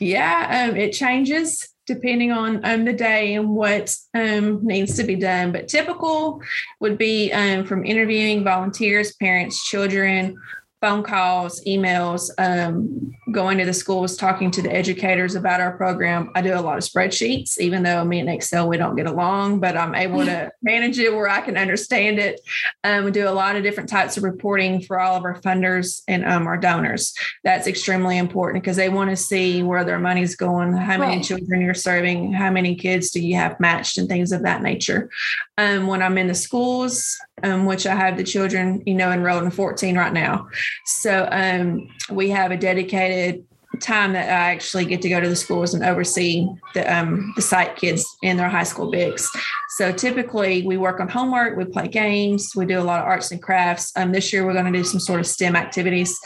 Yeah, 0.00 0.68
um, 0.68 0.76
it 0.76 0.92
changes 0.92 1.68
depending 1.86 2.32
on 2.32 2.64
um, 2.64 2.84
the 2.84 2.92
day 2.92 3.34
and 3.34 3.50
what 3.50 3.94
um, 4.14 4.64
needs 4.64 4.96
to 4.96 5.04
be 5.04 5.16
done. 5.16 5.52
But 5.52 5.68
typical 5.68 6.40
would 6.80 6.96
be 6.96 7.30
um, 7.32 7.66
from 7.66 7.84
interviewing 7.84 8.42
volunteers, 8.42 9.14
parents, 9.16 9.62
children, 9.68 10.36
phone 10.84 11.02
calls, 11.02 11.64
emails, 11.64 12.30
um, 12.36 13.10
going 13.32 13.56
to 13.56 13.64
the 13.64 13.72
schools, 13.72 14.18
talking 14.18 14.50
to 14.50 14.60
the 14.60 14.70
educators 14.70 15.34
about 15.34 15.58
our 15.58 15.74
program. 15.78 16.30
I 16.34 16.42
do 16.42 16.52
a 16.52 16.60
lot 16.60 16.76
of 16.76 16.84
spreadsheets, 16.84 17.58
even 17.58 17.82
though 17.82 18.04
me 18.04 18.20
and 18.20 18.28
Excel, 18.28 18.68
we 18.68 18.76
don't 18.76 18.94
get 18.94 19.06
along, 19.06 19.60
but 19.60 19.78
I'm 19.78 19.94
able 19.94 20.26
to 20.26 20.52
manage 20.62 20.98
it 20.98 21.10
where 21.10 21.26
I 21.26 21.40
can 21.40 21.56
understand 21.56 22.18
it. 22.18 22.38
Um, 22.84 23.06
we 23.06 23.12
do 23.12 23.26
a 23.26 23.30
lot 23.30 23.56
of 23.56 23.62
different 23.62 23.88
types 23.88 24.18
of 24.18 24.24
reporting 24.24 24.82
for 24.82 25.00
all 25.00 25.16
of 25.16 25.24
our 25.24 25.40
funders 25.40 26.02
and 26.06 26.22
um, 26.26 26.46
our 26.46 26.58
donors. 26.58 27.14
That's 27.44 27.66
extremely 27.66 28.18
important 28.18 28.62
because 28.62 28.76
they 28.76 28.90
want 28.90 29.08
to 29.08 29.16
see 29.16 29.62
where 29.62 29.84
their 29.84 29.98
money's 29.98 30.36
going, 30.36 30.74
how 30.74 30.98
many 30.98 31.16
right. 31.16 31.24
children 31.24 31.62
you're 31.62 31.72
serving, 31.72 32.34
how 32.34 32.50
many 32.50 32.74
kids 32.74 33.10
do 33.10 33.26
you 33.26 33.36
have 33.36 33.58
matched, 33.58 33.96
and 33.96 34.06
things 34.06 34.32
of 34.32 34.42
that 34.42 34.60
nature. 34.60 35.08
Um, 35.56 35.86
when 35.86 36.02
I'm 36.02 36.18
in 36.18 36.26
the 36.26 36.34
schools, 36.34 37.18
um, 37.42 37.66
which 37.66 37.86
I 37.86 37.94
have 37.94 38.16
the 38.16 38.24
children, 38.24 38.82
you 38.86 38.94
know, 38.94 39.10
enrolled 39.10 39.42
in 39.42 39.50
14 39.50 39.96
right 39.96 40.12
now. 40.12 40.48
So 40.84 41.28
um, 41.30 41.88
we 42.10 42.30
have 42.30 42.50
a 42.50 42.56
dedicated 42.56 43.44
time 43.80 44.12
that 44.12 44.28
I 44.28 44.52
actually 44.52 44.84
get 44.84 45.02
to 45.02 45.08
go 45.08 45.20
to 45.20 45.28
the 45.28 45.36
schools 45.36 45.74
and 45.74 45.84
oversee 45.84 46.46
the 46.74 46.92
um, 46.94 47.32
the 47.36 47.42
site 47.42 47.76
kids 47.76 48.06
in 48.22 48.36
their 48.36 48.48
high 48.48 48.62
school 48.62 48.90
bigs. 48.90 49.28
So 49.76 49.92
typically 49.92 50.62
we 50.62 50.76
work 50.76 51.00
on 51.00 51.08
homework, 51.08 51.56
we 51.56 51.64
play 51.64 51.88
games, 51.88 52.52
we 52.54 52.66
do 52.66 52.78
a 52.78 52.82
lot 52.82 53.00
of 53.00 53.06
arts 53.06 53.32
and 53.32 53.42
crafts. 53.42 53.92
Um, 53.96 54.12
this 54.12 54.32
year 54.32 54.46
we're 54.46 54.52
going 54.52 54.72
to 54.72 54.78
do 54.78 54.84
some 54.84 55.00
sort 55.00 55.20
of 55.20 55.26
STEM 55.26 55.56
activities. 55.56 56.16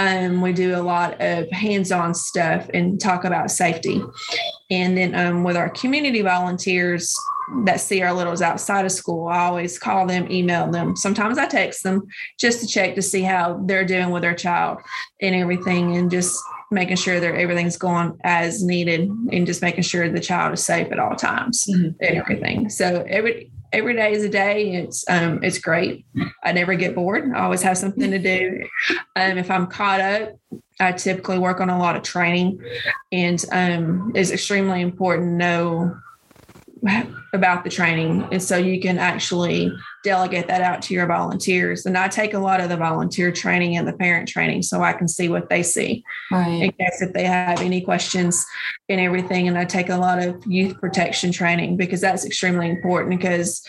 Um, 0.00 0.40
we 0.40 0.52
do 0.52 0.76
a 0.76 0.82
lot 0.82 1.20
of 1.20 1.50
hands-on 1.50 2.14
stuff 2.14 2.68
and 2.74 3.00
talk 3.00 3.24
about 3.24 3.50
safety. 3.50 4.02
And 4.70 4.96
then 4.96 5.14
um, 5.14 5.44
with 5.44 5.56
our 5.56 5.70
community 5.70 6.22
volunteers, 6.22 7.14
that 7.64 7.80
see 7.80 8.02
our 8.02 8.12
littles 8.12 8.42
outside 8.42 8.84
of 8.84 8.92
school, 8.92 9.28
I 9.28 9.46
always 9.46 9.78
call 9.78 10.06
them, 10.06 10.30
email 10.30 10.70
them. 10.70 10.96
Sometimes 10.96 11.38
I 11.38 11.46
text 11.46 11.82
them 11.82 12.06
just 12.38 12.60
to 12.60 12.66
check 12.66 12.94
to 12.94 13.02
see 13.02 13.22
how 13.22 13.60
they're 13.66 13.84
doing 13.84 14.10
with 14.10 14.22
their 14.22 14.34
child 14.34 14.78
and 15.20 15.34
everything, 15.34 15.96
and 15.96 16.10
just 16.10 16.38
making 16.70 16.96
sure 16.96 17.18
that 17.18 17.34
everything's 17.34 17.78
going 17.78 18.16
as 18.24 18.62
needed 18.62 19.08
and 19.32 19.46
just 19.46 19.62
making 19.62 19.82
sure 19.82 20.10
the 20.10 20.20
child 20.20 20.52
is 20.52 20.64
safe 20.64 20.92
at 20.92 20.98
all 20.98 21.16
times 21.16 21.64
Mhm. 21.66 21.94
and 22.00 22.16
everything. 22.16 22.68
So 22.68 23.04
every 23.08 23.50
every 23.72 23.94
day 23.94 24.12
is 24.12 24.24
a 24.24 24.28
day. 24.28 24.72
It's 24.74 25.04
um 25.08 25.40
it's 25.42 25.58
great. 25.58 26.04
I 26.44 26.52
never 26.52 26.74
get 26.74 26.94
bored. 26.94 27.30
I 27.34 27.40
always 27.40 27.62
have 27.62 27.76
something 27.78 28.10
to 28.10 28.18
do. 28.18 28.62
Um, 29.16 29.38
if 29.38 29.50
I'm 29.50 29.66
caught 29.66 30.00
up, 30.00 30.30
I 30.80 30.92
typically 30.92 31.38
work 31.38 31.60
on 31.60 31.70
a 31.70 31.78
lot 31.78 31.96
of 31.96 32.02
training, 32.02 32.60
and 33.12 33.42
um, 33.52 34.12
it's 34.14 34.30
extremely 34.30 34.80
important 34.80 35.32
to 35.32 35.36
know 35.46 35.96
about 37.32 37.64
the 37.64 37.70
training, 37.70 38.26
and 38.32 38.42
so 38.42 38.56
you 38.56 38.80
can 38.80 38.98
actually 38.98 39.70
delegate 40.04 40.46
that 40.46 40.62
out 40.62 40.80
to 40.82 40.94
your 40.94 41.06
volunteers. 41.06 41.84
And 41.86 41.98
I 41.98 42.08
take 42.08 42.34
a 42.34 42.38
lot 42.38 42.60
of 42.60 42.68
the 42.68 42.76
volunteer 42.76 43.30
training 43.32 43.76
and 43.76 43.86
the 43.86 43.92
parent 43.92 44.28
training, 44.28 44.62
so 44.62 44.82
I 44.82 44.92
can 44.92 45.08
see 45.08 45.28
what 45.28 45.48
they 45.48 45.62
see 45.62 46.04
Right. 46.30 46.62
in 46.62 46.72
case 46.72 47.02
if 47.02 47.12
they 47.12 47.24
have 47.24 47.60
any 47.60 47.80
questions 47.80 48.44
and 48.88 49.00
everything. 49.00 49.48
And 49.48 49.58
I 49.58 49.64
take 49.64 49.88
a 49.88 49.96
lot 49.96 50.22
of 50.22 50.44
youth 50.46 50.80
protection 50.80 51.32
training 51.32 51.76
because 51.76 52.00
that's 52.00 52.24
extremely 52.24 52.70
important 52.70 53.18
because 53.18 53.62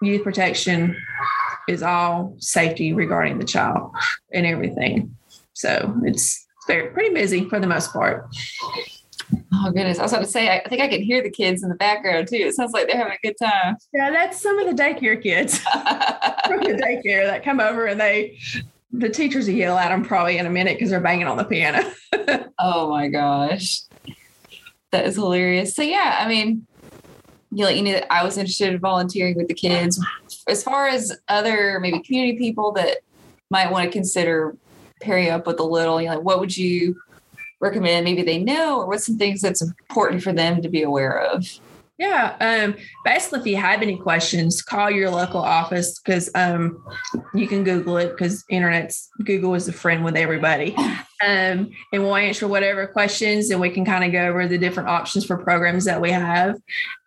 youth 0.00 0.22
protection 0.22 0.96
is 1.68 1.82
all 1.82 2.34
safety 2.38 2.92
regarding 2.92 3.38
the 3.38 3.44
child 3.44 3.90
and 4.32 4.46
everything. 4.46 5.16
So 5.52 5.94
it's 6.04 6.46
very 6.66 6.90
pretty 6.90 7.14
busy 7.14 7.48
for 7.48 7.60
the 7.60 7.66
most 7.66 7.92
part. 7.92 8.26
Oh 9.52 9.70
goodness. 9.72 9.98
I 9.98 10.02
was 10.02 10.12
about 10.12 10.24
to 10.24 10.30
say, 10.30 10.48
I 10.48 10.68
think 10.68 10.80
I 10.80 10.88
can 10.88 11.02
hear 11.02 11.22
the 11.22 11.30
kids 11.30 11.62
in 11.62 11.68
the 11.68 11.74
background 11.74 12.28
too. 12.28 12.36
It 12.36 12.54
sounds 12.54 12.72
like 12.72 12.86
they're 12.86 12.96
having 12.96 13.14
a 13.14 13.26
good 13.26 13.36
time. 13.40 13.76
Yeah, 13.92 14.10
that's 14.10 14.40
some 14.40 14.58
of 14.58 14.66
the 14.66 14.82
daycare 14.82 15.20
kids 15.20 15.58
from 16.46 16.60
the 16.60 16.80
daycare 16.80 17.26
that 17.26 17.44
come 17.44 17.60
over 17.60 17.86
and 17.86 18.00
they 18.00 18.38
the 18.92 19.08
teachers 19.08 19.46
will 19.46 19.54
yell 19.54 19.78
at 19.78 19.90
them 19.90 20.04
probably 20.04 20.38
in 20.38 20.46
a 20.46 20.50
minute 20.50 20.76
because 20.76 20.90
they're 20.90 21.00
banging 21.00 21.26
on 21.26 21.36
the 21.36 21.44
piano. 21.44 21.92
oh 22.58 22.88
my 22.88 23.08
gosh. 23.08 23.80
That 24.92 25.06
is 25.06 25.16
hilarious. 25.16 25.74
So 25.74 25.82
yeah, 25.82 26.18
I 26.20 26.28
mean, 26.28 26.66
you 27.50 27.64
know, 27.64 27.68
you 27.68 27.82
know, 27.82 28.00
I 28.10 28.24
was 28.24 28.38
interested 28.38 28.72
in 28.72 28.78
volunteering 28.78 29.36
with 29.36 29.48
the 29.48 29.54
kids. 29.54 30.02
As 30.48 30.62
far 30.62 30.88
as 30.88 31.18
other 31.28 31.80
maybe 31.80 32.00
community 32.00 32.38
people 32.38 32.72
that 32.72 32.98
might 33.50 33.70
want 33.70 33.84
to 33.84 33.90
consider 33.90 34.56
pairing 35.00 35.30
up 35.30 35.46
with 35.46 35.58
a 35.60 35.64
little, 35.64 36.00
you 36.00 36.08
know, 36.08 36.16
like 36.16 36.24
what 36.24 36.40
would 36.40 36.56
you 36.56 36.96
recommend? 37.60 38.04
Maybe 38.04 38.22
they 38.22 38.38
know, 38.38 38.80
or 38.80 38.86
what's 38.86 39.06
some 39.06 39.18
things 39.18 39.40
that's 39.40 39.62
important 39.62 40.22
for 40.22 40.32
them 40.32 40.62
to 40.62 40.68
be 40.68 40.82
aware 40.82 41.18
of? 41.20 41.46
Yeah. 41.98 42.36
Um, 42.40 42.76
basically, 43.04 43.40
if 43.40 43.46
you 43.46 43.56
have 43.56 43.80
any 43.80 43.96
questions, 43.96 44.60
call 44.60 44.90
your 44.90 45.10
local 45.10 45.40
office 45.40 45.98
because 45.98 46.30
um, 46.34 46.84
you 47.32 47.48
can 47.48 47.64
Google 47.64 47.96
it 47.96 48.10
because 48.10 48.44
internet's 48.50 49.08
Google 49.24 49.54
is 49.54 49.66
a 49.66 49.72
friend 49.72 50.04
with 50.04 50.16
everybody. 50.16 50.76
Um, 51.22 51.70
and 51.92 52.02
we'll 52.02 52.16
answer 52.16 52.46
whatever 52.46 52.86
questions 52.86 53.50
and 53.50 53.60
we 53.60 53.70
can 53.70 53.84
kind 53.84 54.04
of 54.04 54.12
go 54.12 54.28
over 54.28 54.46
the 54.46 54.58
different 54.58 54.88
options 54.88 55.24
for 55.24 55.38
programs 55.38 55.84
that 55.86 56.00
we 56.00 56.10
have. 56.10 56.56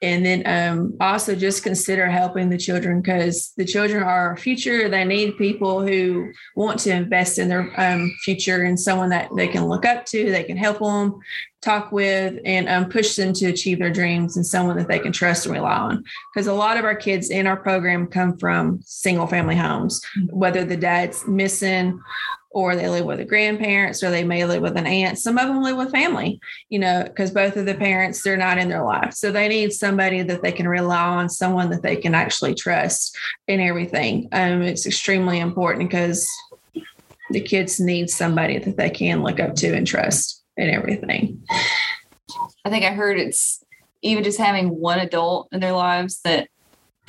And 0.02 0.26
then 0.26 0.44
um, 0.46 0.96
also 1.00 1.36
just 1.36 1.64
consider 1.64 2.08
helping 2.10 2.50
the 2.50 2.58
children 2.58 3.02
because 3.02 3.54
the 3.58 3.66
children 3.66 4.02
are 4.02 4.30
our 4.30 4.38
future. 4.38 4.90
They 4.90 5.04
need 5.04 5.38
people 5.38 5.86
who 5.86 6.32
want 6.56 6.80
to 6.82 6.92
invest 6.92 7.38
in 7.38 7.50
their 7.50 7.72
um, 7.78 8.12
future 8.24 8.64
and 8.64 8.80
someone 8.80 9.10
that 9.10 9.30
they 9.36 9.48
can 9.48 9.66
look 9.66 9.86
up 9.86 10.06
to, 10.08 10.32
they 10.32 10.44
can 10.44 10.58
help 10.58 10.80
them, 10.80 11.20
talk 11.62 11.92
with, 11.92 12.40
and 12.46 12.70
um, 12.70 12.90
push 12.90 13.16
them 13.16 13.34
to 13.34 13.48
achieve 13.48 13.80
their 13.80 13.92
dreams 13.92 14.38
and 14.38 14.46
someone 14.46 14.78
that 14.78 14.88
they 14.88 15.00
can 15.00 15.12
trust 15.12 15.46
and 15.46 15.54
rely 15.54 15.76
on. 15.76 16.04
Because 16.34 16.48
a 16.48 16.54
lot 16.54 16.78
of 16.78 16.86
our 16.86 16.96
kids 16.96 17.30
in 17.30 17.48
our 17.48 17.58
program 17.58 18.08
come 18.08 18.38
from 18.38 18.80
single 18.86 19.28
family 19.28 19.56
homes, 19.56 20.02
whether 20.30 20.64
the 20.64 20.78
dad's 20.78 21.28
missing 21.28 22.00
or 22.52 22.76
they 22.76 22.90
live 22.90 23.06
with 23.06 23.20
the 23.20 23.26
grandparents 23.26 24.02
or 24.04 24.10
they 24.10 24.24
may 24.24 24.46
live 24.46 24.62
with 24.62 24.76
an 24.76 24.88
aunt. 24.88 25.20
Some 25.20 25.38
of 25.38 25.48
them 25.48 25.62
live 25.62 25.78
with 25.78 25.92
family, 25.92 26.40
you 26.70 26.80
know, 26.80 27.04
because 27.04 27.32
both 27.32 27.56
of 27.58 27.66
the 27.66 27.76
parents, 27.76 28.24
they're 28.24 28.38
not 28.38 28.58
in 28.58 28.70
their 28.70 28.84
life. 28.84 29.14
So 29.14 29.32
they 29.32 29.48
need 29.48 29.72
somebody 29.72 30.24
that 30.24 30.42
they 30.42 30.52
can 30.52 30.68
rely 30.68 30.98
on, 30.98 31.30
someone 31.30 31.70
that 31.70 31.84
they 31.84 31.96
can 31.96 32.16
actually 32.16 32.56
trust 32.56 33.18
in 33.48 33.60
everything. 33.60 34.30
Um, 34.32 34.62
it's 34.64 34.88
extremely 34.88 35.40
important 35.40 35.90
because 35.90 36.28
the 37.30 37.42
kids 37.42 37.80
need 37.80 38.10
somebody 38.10 38.58
that 38.58 38.78
they 38.78 38.90
can 38.90 39.22
look 39.22 39.40
up 39.40 39.56
to 39.56 39.76
and 39.76 39.86
trust 39.86 40.44
in 40.58 40.70
everything. 40.70 41.44
I 42.66 42.70
think 42.70 42.84
I 42.84 42.92
heard 42.92 43.20
it's 43.20 43.64
even 44.02 44.24
just 44.24 44.40
having 44.40 44.70
one 44.70 45.00
adult 45.00 45.50
in 45.52 45.60
their 45.60 45.74
lives 45.74 46.22
that 46.24 46.50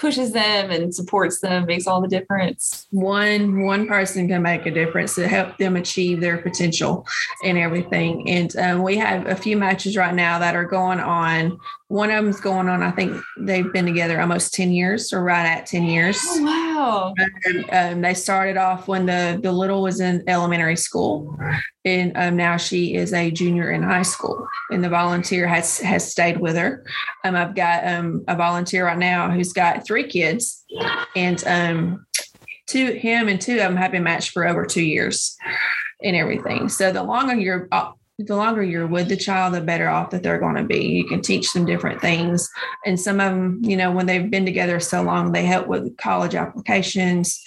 pushes 0.01 0.33
them 0.33 0.71
and 0.71 0.95
supports 0.95 1.41
them 1.41 1.67
makes 1.67 1.87
all 1.87 2.01
the 2.01 2.09
difference. 2.09 2.87
one 2.91 3.63
one 3.63 3.87
person 3.87 4.27
can 4.27 4.41
make 4.43 4.65
a 4.65 4.71
difference 4.71 5.15
to 5.15 5.29
help 5.29 5.59
them 5.59 5.77
achieve 5.77 6.21
their 6.21 6.39
potential 6.39 7.07
and 7.45 7.59
everything 7.59 8.29
and 8.29 8.57
um, 8.57 8.83
we 8.83 8.97
have 8.97 9.27
a 9.27 9.37
few 9.37 9.57
matches 9.59 9.97
right 9.97 10.15
now 10.15 10.39
that 10.39 10.57
are 10.57 10.65
going 10.65 10.99
on 11.01 11.59
one 11.89 12.11
of 12.11 12.25
them's 12.25 12.41
going 12.41 12.69
on 12.69 12.83
i 12.83 12.91
think 12.91 13.21
they've 13.41 13.73
been 13.73 13.85
together 13.85 14.21
almost 14.21 14.55
10 14.55 14.71
years 14.73 15.13
or 15.13 15.23
right 15.23 15.45
at 15.47 15.67
10 15.67 15.83
years 15.85 16.19
Oh 16.23 16.43
wow. 16.43 17.15
and, 17.45 17.67
um, 17.71 18.01
they 18.01 18.15
started 18.15 18.57
off 18.57 18.89
when 18.89 19.05
the 19.07 19.39
the 19.43 19.53
little 19.53 19.83
was 19.83 20.01
in 20.01 20.25
elementary 20.29 20.77
school 20.77 21.37
and 21.85 22.13
um, 22.17 22.37
now 22.37 22.57
she 22.57 22.95
is 22.95 23.13
a 23.13 23.31
junior 23.31 23.71
in 23.71 23.83
high 23.83 24.03
school 24.03 24.47
and 24.71 24.85
the 24.85 24.89
volunteer 24.89 25.47
has 25.47 25.79
has 25.79 26.11
stayed 26.11 26.39
with 26.39 26.57
her 26.57 26.85
um, 27.25 27.35
i've 27.35 27.55
got 27.55 27.87
um, 27.87 28.25
a 28.29 28.37
volunteer 28.37 28.85
right 28.85 28.99
now 28.99 29.31
who's 29.31 29.53
got 29.53 29.87
three 29.87 30.07
kids 30.07 30.65
and 31.17 31.43
um, 31.47 32.07
two 32.67 32.93
him 32.93 33.29
and 33.29 33.41
two 33.41 33.53
of 33.53 33.59
them 33.59 33.77
have 33.77 33.93
been 33.93 34.03
matched 34.03 34.31
for 34.31 34.47
over 34.47 34.67
two 34.67 34.85
years 34.85 35.37
and 36.03 36.17
everything 36.17 36.69
so 36.69 36.93
the 36.93 37.03
longer 37.03 37.35
you're 37.35 37.69
uh, 37.73 37.91
the 38.27 38.37
longer 38.37 38.63
you're 38.63 38.87
with 38.87 39.09
the 39.09 39.17
child, 39.17 39.55
the 39.55 39.61
better 39.61 39.89
off 39.89 40.11
that 40.11 40.23
they're 40.23 40.39
going 40.39 40.57
to 40.57 40.65
be. 40.65 40.87
You 40.87 41.07
can 41.07 41.23
teach 41.23 41.53
them 41.53 41.65
different 41.65 42.01
things. 42.01 42.49
And 42.85 42.99
some 43.01 43.21
of 43.21 43.33
them, 43.33 43.61
you 43.63 43.77
know, 43.77 43.91
when 43.93 44.07
they've 44.07 44.31
been 44.31 44.45
together 44.45 44.81
so 44.81 45.03
long, 45.03 45.33
they 45.33 45.45
help 45.45 45.67
with 45.69 45.97
college 45.97 46.35
applications 46.35 47.43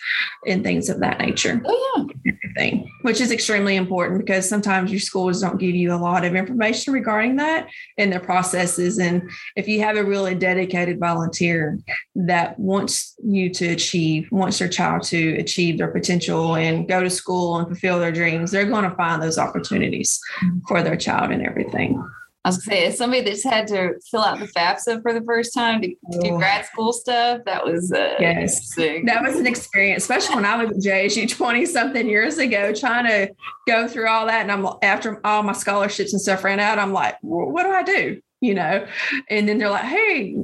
and 0.48 0.64
things 0.64 0.90
of 0.90 1.00
that 1.00 1.20
nature 1.20 1.62
Oh 1.66 2.08
yeah. 2.26 2.34
Everything, 2.56 2.92
which 3.02 3.22
is 3.22 3.32
extremely 3.32 3.76
important 3.76 4.20
because 4.20 4.48
sometimes 4.48 4.92
your 4.92 5.00
schools 5.00 5.42
don't 5.42 5.60
give 5.60 5.76
you 5.76 5.94
a 5.94 5.96
lot 5.96 6.26
of 6.26 6.36
information 6.36 6.94
regarding 6.94 7.36
that 7.38 7.68
and 7.98 8.12
their 8.12 8.20
processes. 8.20 9.00
And 9.00 9.30
if 9.56 9.68
you 9.68 9.82
have 9.82 9.98
a 9.98 10.04
really 10.04 10.36
dedicated 10.36 11.00
volunteer 11.00 11.80
that 12.16 12.60
wants 12.60 13.16
you 13.24 13.50
to 13.52 13.68
achieve, 13.70 14.32
wants 14.32 14.60
your 14.60 14.70
child 14.70 15.04
to 15.04 15.36
achieve 15.38 15.78
their 15.78 15.92
potential 15.92 16.56
and 16.56 16.88
go 16.88 17.02
to 17.02 17.10
school 17.10 17.58
and 17.58 17.68
fulfill 17.68 18.00
their 18.00 18.12
dreams, 18.12 18.52
they're 18.52 18.66
going 18.66 18.90
to 18.90 18.96
find 18.96 19.22
those 19.22 19.38
opportunities 19.38 20.20
mm-hmm. 20.44 20.60
for 20.68 20.82
their 20.82 20.98
child 20.98 21.32
and 21.32 21.46
everything. 21.46 22.04
I 22.46 22.50
was 22.50 22.58
gonna 22.58 22.78
say, 22.78 22.86
as 22.88 22.98
somebody 22.98 23.22
that's 23.22 23.44
had 23.44 23.68
to 23.68 23.94
fill 24.12 24.22
out 24.22 24.40
the 24.40 24.48
FAFSA 24.48 25.02
for 25.02 25.14
the 25.14 25.22
first 25.22 25.54
time 25.54 25.82
to 25.82 25.88
do 25.88 25.96
Oh. 26.26 26.38
grad 26.38 26.66
school 26.66 26.92
stuff, 26.92 27.42
that 27.46 27.64
was 27.64 27.92
uh, 27.94 28.16
Yes. 28.20 28.76
That 28.76 29.22
was 29.24 29.38
an 29.40 29.48
experience, 29.48 30.04
especially 30.04 30.36
when 30.36 30.46
I 30.46 30.62
was 30.64 30.72
at 30.78 30.84
JSU 30.84 31.28
20 31.30 31.66
something 31.66 32.08
years 32.10 32.38
ago, 32.40 32.74
trying 32.74 33.06
to 33.08 33.34
go 33.68 33.88
through 33.88 34.08
all 34.10 34.26
that. 34.28 34.42
And 34.42 34.52
I'm 34.52 34.68
after 34.82 35.22
all 35.26 35.42
my 35.44 35.54
scholarships 35.54 36.12
and 36.12 36.22
stuff 36.22 36.44
ran 36.44 36.60
out, 36.60 36.80
I'm 36.80 36.92
like, 36.92 37.18
"Wh- 37.22 37.48
what 37.54 37.64
do 37.64 37.70
I 37.72 37.84
do? 37.84 38.22
You 38.42 38.56
know? 38.56 38.86
And 39.30 39.48
then 39.48 39.58
they're 39.58 39.70
like, 39.70 39.86
hey, 39.86 40.36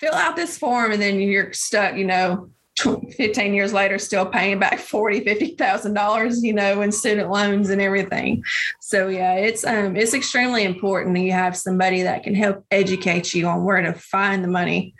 fill 0.00 0.14
out 0.14 0.36
this 0.36 0.56
form. 0.56 0.92
And 0.92 1.02
then 1.02 1.20
you're 1.20 1.52
stuck, 1.52 1.94
you 1.96 2.06
know, 2.06 2.48
15 2.76 3.54
years 3.54 3.72
later, 3.72 3.98
still 3.98 4.26
paying 4.26 4.58
back 4.58 4.78
40, 4.78 5.20
$50,000, 5.20 6.42
you 6.42 6.52
know, 6.52 6.82
in 6.82 6.90
student 6.90 7.30
loans 7.30 7.70
and 7.70 7.80
everything. 7.80 8.42
So 8.80 9.08
yeah, 9.08 9.34
it's, 9.34 9.64
um, 9.64 9.96
it's 9.96 10.14
extremely 10.14 10.64
important 10.64 11.14
that 11.14 11.20
you 11.20 11.32
have 11.32 11.56
somebody 11.56 12.02
that 12.02 12.24
can 12.24 12.34
help 12.34 12.64
educate 12.70 13.32
you 13.32 13.46
on 13.46 13.64
where 13.64 13.80
to 13.80 13.92
find 13.92 14.42
the 14.42 14.48
money 14.48 14.94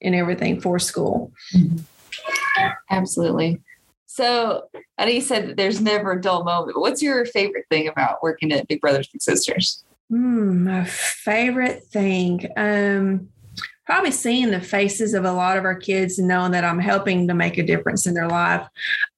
and 0.00 0.14
everything 0.14 0.60
for 0.60 0.78
school. 0.78 1.32
Absolutely. 2.90 3.60
So 4.06 4.68
I 4.96 5.04
know 5.04 5.10
you 5.10 5.20
said 5.20 5.48
that 5.48 5.56
there's 5.56 5.80
never 5.80 6.12
a 6.12 6.20
dull 6.20 6.44
moment. 6.44 6.78
What's 6.80 7.02
your 7.02 7.26
favorite 7.26 7.66
thing 7.70 7.88
about 7.88 8.22
working 8.22 8.52
at 8.52 8.68
Big 8.68 8.80
Brothers 8.80 9.08
Big 9.08 9.20
Sisters? 9.20 9.84
Hmm, 10.08 10.64
my 10.64 10.84
favorite 10.84 11.82
thing. 11.84 12.46
Um, 12.56 13.28
probably 13.86 14.10
seeing 14.10 14.50
the 14.50 14.60
faces 14.60 15.14
of 15.14 15.24
a 15.24 15.32
lot 15.32 15.56
of 15.56 15.64
our 15.64 15.74
kids 15.74 16.18
and 16.18 16.26
knowing 16.26 16.50
that 16.52 16.64
I'm 16.64 16.80
helping 16.80 17.28
to 17.28 17.34
make 17.34 17.56
a 17.56 17.62
difference 17.62 18.06
in 18.06 18.14
their 18.14 18.28
life. 18.28 18.66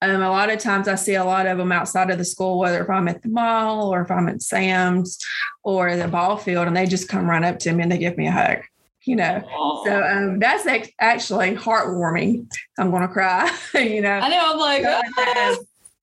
Um, 0.03 0.23
a 0.23 0.31
lot 0.31 0.51
of 0.51 0.59
times 0.59 0.89
I 0.89 0.95
see 0.95 1.15
a 1.15 1.25
lot 1.25 1.47
of 1.47 1.59
them 1.59 1.73
outside 1.73 2.11
of 2.11 2.19
the 2.19 2.25
school, 2.25 2.59
whether 2.59 2.83
if 2.83 2.91
I'm 2.91 3.09
at 3.09 3.23
the 3.23 3.31
mall 3.31 3.93
or 3.93 4.03
if 4.03 4.11
I'm 4.11 4.29
at 4.29 4.43
Sam's 4.43 5.19
or 5.65 5.97
the 5.97 6.07
ball 6.07 6.37
field, 6.37 6.67
and 6.67 6.77
they 6.77 6.87
just 6.87 7.09
come 7.09 7.29
run 7.29 7.45
up 7.45 7.59
to 7.61 7.73
me 7.73 7.83
and 7.83 7.91
they 7.91 7.99
give 7.99 8.19
me 8.19 8.29
a 8.29 8.33
hug. 8.33 8.59
You 9.05 9.17
know, 9.17 9.43
so 9.87 10.03
um, 10.03 10.39
that's 10.39 10.67
actually 11.01 11.57
heartwarming. 11.57 12.47
I'm 12.79 12.91
going 12.91 13.01
to 13.01 13.09
cry. 13.09 13.51
you 13.75 14.03
know, 14.03 14.11
I 14.11 14.29
know 14.29 14.53
I'm 14.53 14.59
like, 14.59 14.83
have 14.83 15.59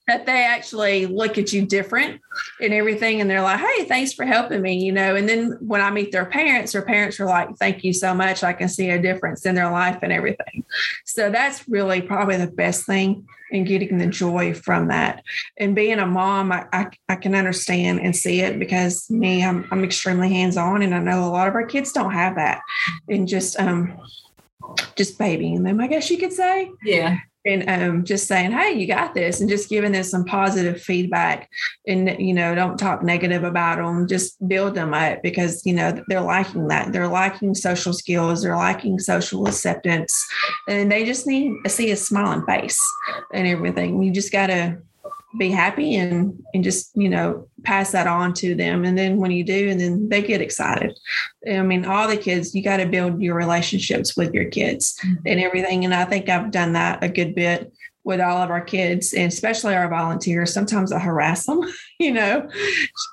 that 0.07 0.25
they 0.25 0.43
actually 0.43 1.07
look 1.07 1.37
at 1.37 1.51
you 1.51 1.65
different 1.65 2.21
and 2.61 2.73
everything. 2.73 3.21
And 3.21 3.29
they're 3.29 3.41
like, 3.41 3.59
hey, 3.59 3.85
thanks 3.85 4.13
for 4.13 4.23
helping 4.23 4.61
me, 4.61 4.83
you 4.83 4.91
know. 4.91 5.15
And 5.15 5.27
then 5.27 5.57
when 5.59 5.81
I 5.81 5.89
meet 5.89 6.11
their 6.11 6.25
parents, 6.25 6.73
their 6.73 6.83
parents 6.83 7.19
are 7.19 7.25
like, 7.25 7.55
thank 7.57 7.83
you 7.83 7.91
so 7.91 8.13
much. 8.13 8.43
I 8.43 8.53
can 8.53 8.69
see 8.69 8.89
a 8.91 9.01
difference 9.01 9.45
in 9.45 9.55
their 9.55 9.71
life 9.71 9.99
and 10.03 10.13
everything. 10.13 10.63
So 11.05 11.31
that's 11.31 11.67
really 11.67 12.01
probably 12.01 12.37
the 12.37 12.47
best 12.47 12.85
thing 12.85 13.27
in 13.49 13.63
getting 13.63 13.97
the 13.97 14.07
joy 14.07 14.53
from 14.53 14.89
that. 14.89 15.23
And 15.57 15.75
being 15.75 15.97
a 15.97 16.05
mom, 16.05 16.51
I, 16.51 16.67
I, 16.71 16.87
I 17.09 17.15
can 17.15 17.33
understand 17.33 17.99
and 18.01 18.15
see 18.15 18.41
it 18.41 18.59
because 18.59 19.09
me, 19.09 19.43
I'm, 19.43 19.67
I'm 19.71 19.83
extremely 19.83 20.29
hands 20.29 20.57
on. 20.57 20.83
And 20.83 20.93
I 20.93 20.99
know 20.99 21.23
a 21.23 21.31
lot 21.31 21.47
of 21.47 21.55
our 21.55 21.65
kids 21.65 21.91
don't 21.91 22.13
have 22.13 22.35
that. 22.35 22.61
And 23.09 23.27
just, 23.27 23.59
um, 23.59 23.99
just 24.95 25.17
babying 25.17 25.63
them, 25.63 25.79
I 25.79 25.87
guess 25.87 26.11
you 26.11 26.17
could 26.17 26.33
say. 26.33 26.71
Yeah 26.83 27.17
and 27.45 27.69
um, 27.69 28.03
just 28.03 28.27
saying, 28.27 28.51
"Hey, 28.51 28.73
you 28.73 28.87
got 28.87 29.13
this," 29.13 29.39
and 29.39 29.49
just 29.49 29.69
giving 29.69 29.91
them 29.91 30.03
some 30.03 30.25
positive 30.25 30.81
feedback, 30.81 31.49
and 31.87 32.15
you 32.19 32.33
know, 32.33 32.55
don't 32.55 32.77
talk 32.77 33.03
negative 33.03 33.43
about 33.43 33.77
them. 33.77 34.07
Just 34.07 34.45
build 34.47 34.75
them 34.75 34.93
up 34.93 35.21
because 35.21 35.65
you 35.65 35.73
know 35.73 36.01
they're 36.07 36.21
liking 36.21 36.67
that. 36.67 36.91
They're 36.91 37.07
liking 37.07 37.53
social 37.53 37.93
skills. 37.93 38.43
They're 38.43 38.55
liking 38.55 38.99
social 38.99 39.47
acceptance, 39.47 40.25
and 40.67 40.91
they 40.91 41.05
just 41.05 41.27
need 41.27 41.53
to 41.63 41.69
see 41.69 41.91
a 41.91 41.95
smiling 41.95 42.45
face 42.45 42.79
and 43.33 43.47
everything. 43.47 44.01
You 44.01 44.11
just 44.11 44.31
got 44.31 44.47
to 44.47 44.77
be 45.37 45.49
happy 45.49 45.95
and 45.95 46.41
and 46.53 46.63
just 46.63 46.91
you 46.95 47.09
know 47.09 47.47
pass 47.63 47.91
that 47.91 48.07
on 48.07 48.33
to 48.33 48.55
them. 48.55 48.85
And 48.85 48.97
then 48.97 49.17
when 49.17 49.31
you 49.31 49.43
do 49.43 49.69
and 49.69 49.79
then 49.79 50.09
they 50.09 50.21
get 50.21 50.41
excited. 50.41 50.97
I 51.49 51.61
mean 51.61 51.85
all 51.85 52.07
the 52.07 52.17
kids 52.17 52.53
you 52.53 52.63
got 52.63 52.77
to 52.77 52.85
build 52.85 53.21
your 53.21 53.35
relationships 53.35 54.15
with 54.15 54.33
your 54.33 54.45
kids 54.45 54.97
mm-hmm. 55.03 55.15
and 55.25 55.39
everything. 55.39 55.85
And 55.85 55.93
i 55.93 56.05
think 56.05 56.29
i've 56.29 56.51
done 56.51 56.73
that 56.73 57.03
a 57.03 57.09
good 57.09 57.35
bit 57.35 57.71
with 58.03 58.21
all 58.21 58.37
of 58.37 58.51
our 58.51 58.61
kids 58.61 59.13
and 59.13 59.33
especially 59.33 59.73
our 59.73 59.89
volunteers. 59.89 60.53
Sometimes 60.53 60.91
i 60.91 60.99
harass 60.99 61.45
them 61.45 61.61
you 61.99 62.11
know 62.11 62.47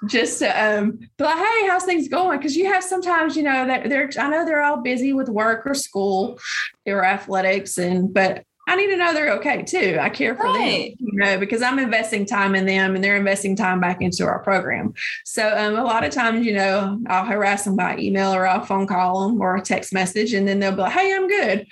just 0.08 0.40
to 0.40 0.48
um 0.48 0.98
be 1.16 1.24
like 1.24 1.38
hey 1.38 1.68
how's 1.68 1.84
things 1.84 2.08
going? 2.08 2.38
Because 2.38 2.56
you 2.56 2.66
have 2.66 2.84
sometimes 2.84 3.36
you 3.36 3.42
know 3.42 3.66
that 3.66 3.88
they're 3.88 4.10
i 4.18 4.28
know 4.28 4.44
they're 4.44 4.62
all 4.62 4.82
busy 4.82 5.12
with 5.12 5.28
work 5.28 5.66
or 5.66 5.74
school 5.74 6.38
or 6.86 7.04
athletics 7.04 7.78
and 7.78 8.12
but 8.12 8.44
I 8.68 8.76
need 8.76 8.86
to 8.88 8.96
know 8.96 9.12
they're 9.12 9.32
okay 9.34 9.62
too. 9.62 9.98
I 10.00 10.08
care 10.08 10.36
for 10.36 10.44
right. 10.44 10.96
them, 10.96 11.08
you 11.08 11.18
know, 11.18 11.38
because 11.38 11.62
I'm 11.62 11.80
investing 11.80 12.24
time 12.24 12.54
in 12.54 12.64
them 12.64 12.94
and 12.94 13.02
they're 13.02 13.16
investing 13.16 13.56
time 13.56 13.80
back 13.80 14.00
into 14.00 14.24
our 14.24 14.38
program. 14.38 14.94
So 15.24 15.52
um, 15.56 15.74
a 15.74 15.82
lot 15.82 16.04
of 16.04 16.12
times, 16.12 16.46
you 16.46 16.54
know, 16.54 17.00
I'll 17.08 17.24
harass 17.24 17.64
them 17.64 17.74
by 17.74 17.98
email 17.98 18.32
or 18.32 18.46
I'll 18.46 18.64
phone 18.64 18.86
call 18.86 19.26
them 19.26 19.40
or 19.40 19.56
a 19.56 19.60
text 19.60 19.92
message, 19.92 20.32
and 20.32 20.46
then 20.46 20.60
they'll 20.60 20.72
be 20.72 20.82
like, 20.82 20.92
"Hey, 20.92 21.12
I'm 21.12 21.26
good," 21.26 21.66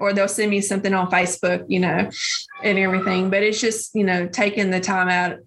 or 0.00 0.12
they'll 0.12 0.26
send 0.26 0.50
me 0.50 0.60
something 0.60 0.92
on 0.92 1.08
Facebook, 1.08 1.64
you 1.68 1.78
know, 1.78 2.10
and 2.64 2.78
everything. 2.78 3.30
But 3.30 3.44
it's 3.44 3.60
just, 3.60 3.94
you 3.94 4.04
know, 4.04 4.26
taking 4.26 4.70
the 4.70 4.80
time 4.80 5.08
out 5.08 5.38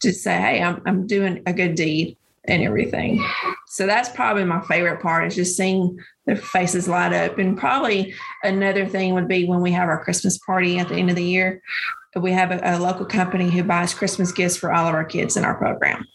to 0.00 0.12
say, 0.12 0.38
"Hey, 0.38 0.62
I'm 0.62 0.80
I'm 0.86 1.06
doing 1.06 1.42
a 1.44 1.52
good 1.52 1.74
deed." 1.74 2.16
And 2.48 2.62
everything. 2.62 3.24
So 3.68 3.86
that's 3.86 4.08
probably 4.08 4.44
my 4.44 4.60
favorite 4.62 5.00
part 5.00 5.26
is 5.26 5.34
just 5.34 5.56
seeing 5.56 5.98
their 6.26 6.36
faces 6.36 6.88
light 6.88 7.12
up. 7.12 7.38
And 7.38 7.56
probably 7.56 8.14
another 8.42 8.86
thing 8.86 9.14
would 9.14 9.28
be 9.28 9.46
when 9.46 9.60
we 9.60 9.72
have 9.72 9.88
our 9.88 10.02
Christmas 10.02 10.38
party 10.38 10.78
at 10.78 10.88
the 10.88 10.96
end 10.96 11.10
of 11.10 11.16
the 11.16 11.24
year. 11.24 11.62
We 12.14 12.32
have 12.32 12.50
a, 12.50 12.60
a, 12.62 12.78
local 12.78 13.06
company 13.06 13.48
who 13.48 13.64
buys 13.64 13.94
Christmas 13.94 14.32
gifts 14.32 14.58
for 14.58 14.70
all 14.70 14.86
of 14.86 14.94
our 14.94 15.04
kids 15.04 15.38
in 15.38 15.46
our 15.46 15.54
program. 15.54 16.06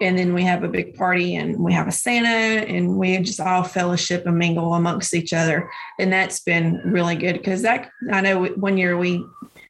And 0.00 0.18
then 0.18 0.34
we 0.34 0.42
have 0.42 0.64
a 0.64 0.68
big 0.68 0.96
party 0.96 1.36
and 1.36 1.60
we 1.60 1.72
have 1.74 1.86
a 1.86 1.92
Santa 1.92 2.28
and 2.28 2.98
we 2.98 3.16
just 3.18 3.38
all 3.38 3.62
fellowship 3.62 4.26
and 4.26 4.36
mingle 4.36 4.74
amongst 4.74 5.14
each 5.14 5.32
other. 5.32 5.70
And 6.00 6.12
that's 6.12 6.40
been 6.40 6.80
really 6.84 7.14
good 7.14 7.34
because 7.34 7.62
that 7.62 7.88
I 8.10 8.20
know 8.20 8.46
one 8.46 8.78
year 8.78 8.98
we 8.98 9.24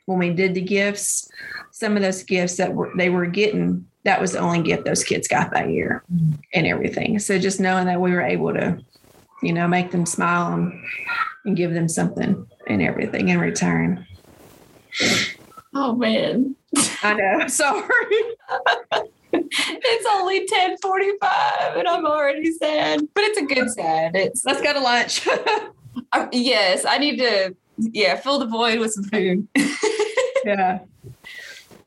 when 0.06 0.18
we 0.18 0.30
did 0.30 0.54
the 0.54 0.62
gifts, 0.62 1.28
some 1.70 1.96
of 1.96 2.02
those 2.02 2.22
gifts 2.22 2.56
that 2.56 2.72
were 2.72 2.90
they 2.96 3.10
were 3.10 3.26
getting 3.26 3.86
that 4.08 4.22
was 4.22 4.32
the 4.32 4.38
only 4.38 4.62
gift 4.62 4.86
those 4.86 5.04
kids 5.04 5.28
got 5.28 5.50
that 5.52 5.68
year 5.68 6.02
and 6.54 6.66
everything. 6.66 7.18
So 7.18 7.38
just 7.38 7.60
knowing 7.60 7.84
that 7.86 8.00
we 8.00 8.10
were 8.12 8.22
able 8.22 8.54
to, 8.54 8.78
you 9.42 9.52
know, 9.52 9.68
make 9.68 9.90
them 9.90 10.06
smile 10.06 10.54
and, 10.54 10.72
and 11.44 11.54
give 11.54 11.74
them 11.74 11.90
something 11.90 12.46
and 12.66 12.80
everything 12.80 13.28
in 13.28 13.38
return. 13.38 14.06
Oh 15.74 15.94
man. 15.94 16.56
I 17.02 17.12
know. 17.12 17.46
Sorry. 17.48 17.84
it's 19.34 20.06
only 20.10 20.38
1045 20.40 21.76
and 21.76 21.86
I'm 21.86 22.06
already 22.06 22.50
sad. 22.52 23.06
But 23.12 23.24
it's 23.24 23.38
a 23.38 23.44
good 23.44 23.70
sad. 23.70 24.16
It's 24.16 24.42
let's 24.46 24.62
go 24.62 24.72
to 24.72 24.80
lunch. 24.80 25.28
uh, 26.12 26.28
yes, 26.32 26.86
I 26.86 26.96
need 26.96 27.18
to 27.18 27.54
yeah, 27.76 28.16
fill 28.16 28.38
the 28.38 28.46
void 28.46 28.78
with 28.78 28.92
some 28.92 29.04
food. 29.04 29.46
yeah. 30.46 30.78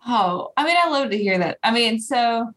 Oh, 0.08 0.52
I 0.58 0.66
mean, 0.66 0.78
I 0.84 0.90
love 0.90 1.12
to 1.12 1.18
hear 1.18 1.38
that. 1.38 1.60
I 1.64 1.72
mean, 1.72 2.00
so 2.00 2.54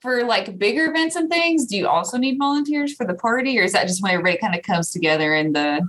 for 0.00 0.24
like 0.24 0.58
bigger 0.58 0.86
events 0.86 1.16
and 1.16 1.30
things, 1.30 1.66
do 1.66 1.76
you 1.76 1.88
also 1.88 2.18
need 2.18 2.38
volunteers 2.38 2.94
for 2.94 3.06
the 3.06 3.14
party, 3.14 3.58
or 3.58 3.62
is 3.62 3.72
that 3.72 3.86
just 3.86 4.02
when 4.02 4.12
everybody 4.12 4.38
kind 4.38 4.54
of 4.54 4.62
comes 4.62 4.90
together 4.90 5.34
in 5.34 5.52
the? 5.52 5.86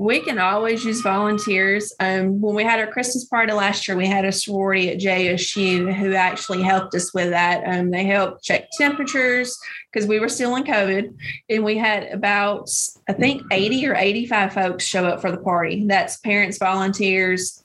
We 0.00 0.20
can 0.20 0.38
always 0.38 0.84
use 0.84 1.00
volunteers. 1.00 1.92
Um, 1.98 2.40
when 2.40 2.54
we 2.54 2.62
had 2.62 2.78
our 2.78 2.86
Christmas 2.86 3.24
party 3.24 3.52
last 3.52 3.88
year, 3.88 3.96
we 3.96 4.06
had 4.06 4.24
a 4.24 4.30
sorority 4.30 4.90
at 4.90 5.00
JSU 5.00 5.92
who 5.92 6.14
actually 6.14 6.62
helped 6.62 6.94
us 6.94 7.12
with 7.12 7.30
that. 7.30 7.64
Um, 7.66 7.90
they 7.90 8.04
helped 8.04 8.44
check 8.44 8.68
temperatures 8.78 9.58
because 9.92 10.08
we 10.08 10.20
were 10.20 10.28
still 10.28 10.54
in 10.54 10.62
COVID, 10.62 11.12
and 11.50 11.64
we 11.64 11.76
had 11.76 12.04
about 12.12 12.70
I 13.08 13.12
think 13.12 13.42
eighty 13.50 13.86
or 13.86 13.96
eighty-five 13.96 14.52
folks 14.52 14.84
show 14.84 15.04
up 15.04 15.20
for 15.20 15.32
the 15.32 15.38
party. 15.38 15.84
That's 15.84 16.18
parents, 16.18 16.58
volunteers, 16.58 17.57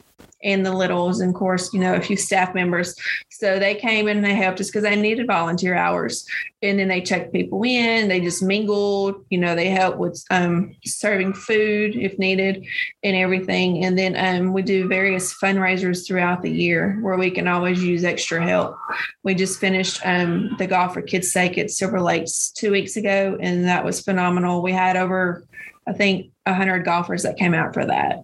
and 0.44 0.66
the 0.66 0.72
littles, 0.72 1.20
and 1.20 1.30
of 1.30 1.36
course, 1.36 1.74
you 1.74 1.80
know, 1.80 1.96
a 1.96 2.02
few 2.02 2.18
staff 2.18 2.54
members. 2.54 2.96
So 3.30 3.60
they 3.60 3.76
came 3.76 4.08
in 4.08 4.18
and 4.18 4.26
they 4.26 4.36
helped 4.36 4.60
us 4.60 4.68
because 4.68 4.84
they 4.84 4.96
needed 4.96 5.28
volunteer 5.28 5.76
hours. 5.76 6.26
And 6.62 6.80
then 6.80 6.88
they 6.88 7.02
checked 7.02 7.34
people 7.34 7.64
in, 7.64 8.08
they 8.08 8.22
just 8.22 8.42
mingled, 8.42 9.26
you 9.30 9.38
know, 9.38 9.54
they 9.54 9.70
helped 9.70 9.98
with 9.98 10.24
um, 10.30 10.76
serving 10.86 11.34
food 11.34 11.96
if 11.96 12.18
needed 12.18 12.66
and 13.04 13.16
everything. 13.18 13.84
And 13.84 13.98
then 13.98 14.16
um, 14.18 14.54
we 14.54 14.62
do 14.62 14.88
various 14.88 15.34
fundraisers 15.34 16.08
throughout 16.08 16.42
the 16.42 16.52
year 16.52 16.98
where 17.02 17.18
we 17.18 17.32
can 17.32 17.48
always 17.48 17.84
use 17.84 18.06
extra 18.06 18.42
help. 18.42 18.78
We 19.24 19.36
just 19.36 19.60
finished 19.60 20.02
um, 20.06 20.56
the 20.58 20.68
Golf 20.68 20.94
for 20.94 21.02
Kids' 21.02 21.32
Sake 21.32 21.58
at 21.58 21.70
Silver 21.70 22.02
Lakes 22.02 22.52
two 22.52 22.72
weeks 22.72 22.96
ago, 22.96 23.38
and 23.42 23.66
that 23.66 23.84
was 23.84 24.02
phenomenal. 24.02 24.62
We 24.62 24.72
had 24.72 24.96
over 24.96 25.44
I 25.88 25.94
think 25.94 26.32
100 26.46 26.86
golfers 26.86 27.24
that 27.24 27.38
came 27.38 27.54
out 27.54 27.74
for 27.74 27.86
that. 27.86 28.24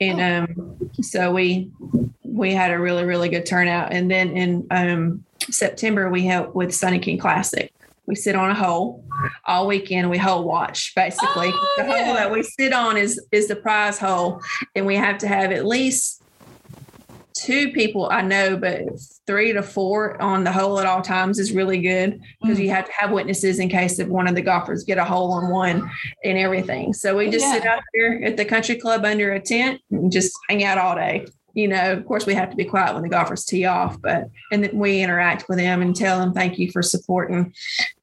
And 0.00 0.20
oh. 0.20 0.62
um, 0.62 0.90
so 1.02 1.32
we 1.32 1.70
we 2.22 2.52
had 2.52 2.70
a 2.70 2.78
really 2.78 3.04
really 3.04 3.28
good 3.28 3.46
turnout. 3.46 3.92
And 3.92 4.10
then 4.10 4.36
in 4.36 4.66
um, 4.70 5.24
September 5.50 6.10
we 6.10 6.24
helped 6.24 6.54
with 6.54 6.74
Sunny 6.74 6.98
King 6.98 7.18
Classic. 7.18 7.72
We 8.06 8.16
sit 8.16 8.34
on 8.34 8.50
a 8.50 8.54
hole 8.54 9.04
all 9.46 9.66
weekend. 9.66 10.10
We 10.10 10.18
hole 10.18 10.44
watch 10.44 10.94
basically. 10.96 11.50
Oh, 11.52 11.74
the 11.78 11.84
yeah. 11.84 12.04
hole 12.04 12.14
that 12.14 12.32
we 12.32 12.42
sit 12.42 12.72
on 12.72 12.96
is 12.96 13.20
is 13.30 13.48
the 13.48 13.56
prize 13.56 13.98
hole, 13.98 14.40
and 14.74 14.86
we 14.86 14.96
have 14.96 15.18
to 15.18 15.28
have 15.28 15.52
at 15.52 15.66
least 15.66 16.19
two 17.34 17.72
people 17.72 18.08
I 18.10 18.22
know, 18.22 18.56
but 18.56 18.82
three 19.26 19.52
to 19.52 19.62
four 19.62 20.20
on 20.20 20.44
the 20.44 20.52
hole 20.52 20.80
at 20.80 20.86
all 20.86 21.02
times 21.02 21.38
is 21.38 21.52
really 21.52 21.80
good 21.80 22.20
because 22.40 22.56
mm-hmm. 22.56 22.64
you 22.64 22.70
have 22.70 22.86
to 22.86 22.92
have 22.92 23.10
witnesses 23.10 23.58
in 23.58 23.68
case 23.68 23.98
if 23.98 24.08
one 24.08 24.26
of 24.26 24.34
the 24.34 24.42
golfers 24.42 24.84
get 24.84 24.98
a 24.98 25.04
hole 25.04 25.32
on 25.32 25.50
one 25.50 25.90
and 26.24 26.38
everything. 26.38 26.92
So 26.92 27.16
we 27.16 27.30
just 27.30 27.44
yeah. 27.44 27.52
sit 27.52 27.66
out 27.66 27.82
here 27.94 28.22
at 28.24 28.36
the 28.36 28.44
country 28.44 28.76
club 28.76 29.04
under 29.04 29.32
a 29.32 29.40
tent 29.40 29.80
and 29.90 30.10
just 30.10 30.32
hang 30.48 30.64
out 30.64 30.78
all 30.78 30.94
day 30.94 31.26
you 31.54 31.68
know, 31.68 31.92
of 31.92 32.06
course, 32.06 32.26
we 32.26 32.34
have 32.34 32.50
to 32.50 32.56
be 32.56 32.64
quiet 32.64 32.94
when 32.94 33.02
the 33.02 33.08
golfers 33.08 33.44
tee 33.44 33.64
off, 33.64 34.00
but 34.00 34.30
and 34.52 34.64
then 34.64 34.78
we 34.78 35.02
interact 35.02 35.48
with 35.48 35.58
them 35.58 35.82
and 35.82 35.94
tell 35.94 36.18
them 36.18 36.32
thank 36.32 36.58
you 36.58 36.70
for 36.70 36.82
supporting, 36.82 37.52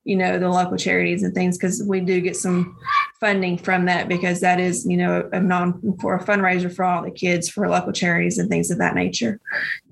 you 0.04 0.16
know, 0.16 0.38
the 0.38 0.50
local 0.50 0.78
charities 0.78 1.24
and 1.24 1.34
things 1.34 1.58
because 1.58 1.84
we 1.84 2.02
do 2.02 2.20
get 2.22 2.36
some 2.36 2.78
funding 3.20 3.58
from 3.58 3.86
that 3.86 4.08
because 4.08 4.42
that 4.42 4.60
is, 4.60 4.86
you 4.86 4.98
know, 4.98 5.30
a 5.32 5.40
non 5.40 5.98
for 6.00 6.16
a 6.16 6.24
fundraiser 6.24 6.74
for 6.74 6.84
all 6.84 7.04
the 7.04 7.12
kids 7.12 7.50
for 7.50 7.70
local 7.70 7.94
charities 7.94 8.38
and 8.38 8.50
things 8.50 8.70
of 8.70 8.78
that 8.78 8.96
nature. 8.96 9.40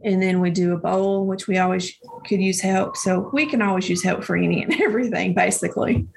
And 0.04 0.22
then 0.22 0.42
we 0.42 0.52
do 0.52 0.74
a 0.74 0.78
bowl, 0.78 1.26
which 1.26 1.48
we 1.48 1.58
always 1.58 1.92
could 2.28 2.42
use 2.42 2.62
help. 2.62 2.98
So 2.98 3.30
we 3.34 3.46
can 3.46 3.62
always 3.62 3.90
use 3.90 4.04
help 4.04 4.24
for 4.24 4.36
any 4.36 4.64
and 4.64 4.74
everything, 4.82 5.34
basically. 5.34 6.08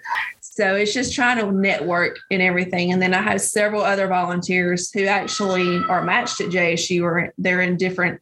So 0.58 0.74
it's 0.74 0.92
just 0.92 1.14
trying 1.14 1.38
to 1.38 1.52
network 1.52 2.18
and 2.32 2.42
everything. 2.42 2.90
And 2.90 3.00
then 3.00 3.14
I 3.14 3.22
have 3.22 3.40
several 3.40 3.80
other 3.80 4.08
volunteers 4.08 4.90
who 4.90 5.04
actually 5.04 5.78
are 5.84 6.02
matched 6.02 6.40
at 6.40 6.48
JSU 6.48 7.04
or 7.04 7.32
they're 7.38 7.60
in 7.60 7.76
different 7.76 8.20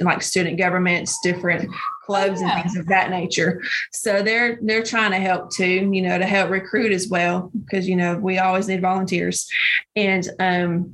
like 0.00 0.20
student 0.20 0.58
governments, 0.58 1.16
different 1.22 1.72
clubs 2.02 2.40
yeah. 2.40 2.48
and 2.48 2.62
things 2.64 2.76
of 2.76 2.86
that 2.88 3.10
nature. 3.10 3.62
So 3.92 4.20
they're 4.20 4.58
they're 4.62 4.82
trying 4.82 5.12
to 5.12 5.18
help 5.18 5.52
too, 5.52 5.88
you 5.92 6.02
know, 6.02 6.18
to 6.18 6.26
help 6.26 6.50
recruit 6.50 6.90
as 6.90 7.06
well 7.06 7.52
because 7.56 7.88
you 7.88 7.94
know 7.94 8.18
we 8.18 8.38
always 8.38 8.66
need 8.66 8.80
volunteers 8.80 9.48
and 9.94 10.28
um 10.40 10.92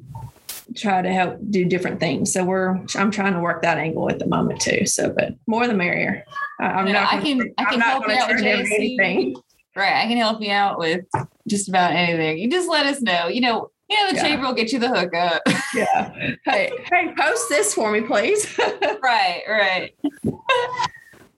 try 0.76 1.00
to 1.00 1.10
help 1.10 1.38
do 1.48 1.64
different 1.64 2.00
things. 2.00 2.34
So 2.34 2.44
we're 2.44 2.78
I'm 2.96 3.10
trying 3.10 3.32
to 3.32 3.40
work 3.40 3.62
that 3.62 3.78
angle 3.78 4.10
at 4.10 4.18
the 4.18 4.26
moment 4.26 4.60
too. 4.60 4.84
So 4.84 5.10
but 5.10 5.36
more 5.46 5.66
the 5.66 5.72
merrier. 5.72 6.26
I'm 6.60 6.92
not 6.92 7.10
gonna, 7.10 7.22
I 7.22 7.24
can 7.24 7.54
I 7.56 7.64
can 7.64 7.80
help 7.80 8.08
out 8.10 8.28
with 8.28 8.42
anything. 8.42 9.36
Right. 9.74 9.94
I 10.04 10.06
can 10.06 10.16
help 10.18 10.42
you 10.42 10.50
out 10.50 10.78
with 10.78 11.04
just 11.48 11.68
about 11.68 11.92
anything. 11.92 12.38
You 12.38 12.50
just 12.50 12.68
let 12.68 12.86
us 12.86 13.00
know. 13.00 13.28
You 13.28 13.40
know, 13.40 13.70
Yeah, 13.88 14.08
the 14.10 14.16
Yeah. 14.16 14.22
chamber 14.22 14.46
will 14.46 14.54
get 14.54 14.72
you 14.72 14.78
the 14.78 14.88
hookup. 14.88 15.42
Yeah. 15.74 16.12
Hey, 16.44 16.70
hey, 16.90 17.14
post 17.18 17.48
this 17.48 17.72
for 17.74 17.90
me, 17.90 18.00
please. 18.02 18.58
right, 19.02 19.42
right. 19.48 19.94
well, 20.24 20.40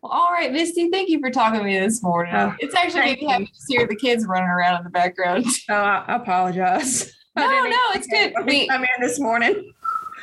all 0.03 0.31
right, 0.33 0.53
Misty, 0.53 0.89
thank 0.91 1.09
you 1.09 1.19
for 1.21 1.31
talking 1.31 1.59
to 1.61 1.65
me 1.65 1.79
this 1.79 2.03
morning. 2.03 2.35
Oh, 2.35 2.55
it's 2.59 2.75
actually 2.75 3.15
me 3.17 3.25
happy 3.27 3.47
to 3.47 3.53
hear 3.69 3.87
the 3.87 3.97
kids 3.97 4.27
running 4.27 4.49
around 4.49 4.79
in 4.79 4.85
the 4.85 4.91
background. 4.91 5.47
oh, 5.71 5.75
I, 5.75 6.05
I 6.09 6.17
apologize. 6.17 7.13
I 7.37 7.43
No, 7.45 7.51
didn't 7.51 7.71
no, 7.71 7.77
it's 7.95 8.07
good. 8.07 8.33
We- 8.47 8.69
I'm 8.71 8.83
in 8.83 8.89
this 9.01 9.19
morning. 9.21 9.73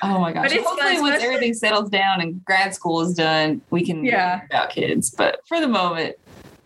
Oh 0.04 0.20
my 0.20 0.34
gosh. 0.34 0.52
Hopefully, 0.54 1.00
once 1.00 1.22
everything 1.24 1.54
settles 1.54 1.90
down 1.90 2.22
and 2.22 2.44
grad 2.44 2.74
school 2.74 3.02
is 3.02 3.14
done, 3.14 3.62
we 3.70 3.86
can 3.86 4.04
Yeah. 4.04 4.42
about 4.46 4.72
kids. 4.72 5.12
But 5.12 5.42
for 5.48 5.60
the 5.60 5.68
moment, 5.68 6.16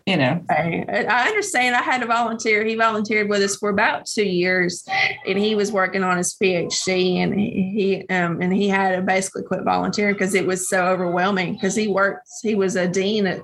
you 0.06 0.16
know, 0.16 0.40
Hey, 0.48 0.84
I 0.88 1.26
understand. 1.26 1.74
I 1.74 1.82
had 1.82 2.00
to 2.00 2.06
volunteer. 2.06 2.64
He 2.64 2.76
volunteered 2.76 3.28
with 3.28 3.42
us 3.42 3.56
for 3.56 3.70
about 3.70 4.06
two 4.06 4.24
years, 4.24 4.86
and 5.26 5.36
he 5.36 5.56
was 5.56 5.72
working 5.72 6.04
on 6.04 6.16
his 6.16 6.36
PhD. 6.40 7.16
And 7.16 7.34
he 7.38 8.06
um, 8.08 8.40
and 8.40 8.54
he 8.54 8.68
had 8.68 8.94
to 8.94 9.02
basically 9.02 9.42
quit 9.42 9.64
volunteering 9.64 10.14
because 10.14 10.34
it 10.34 10.46
was 10.46 10.68
so 10.68 10.86
overwhelming. 10.86 11.54
Because 11.54 11.74
he 11.74 11.88
worked, 11.88 12.28
he 12.42 12.54
was 12.54 12.76
a 12.76 12.86
dean 12.86 13.26
at 13.26 13.40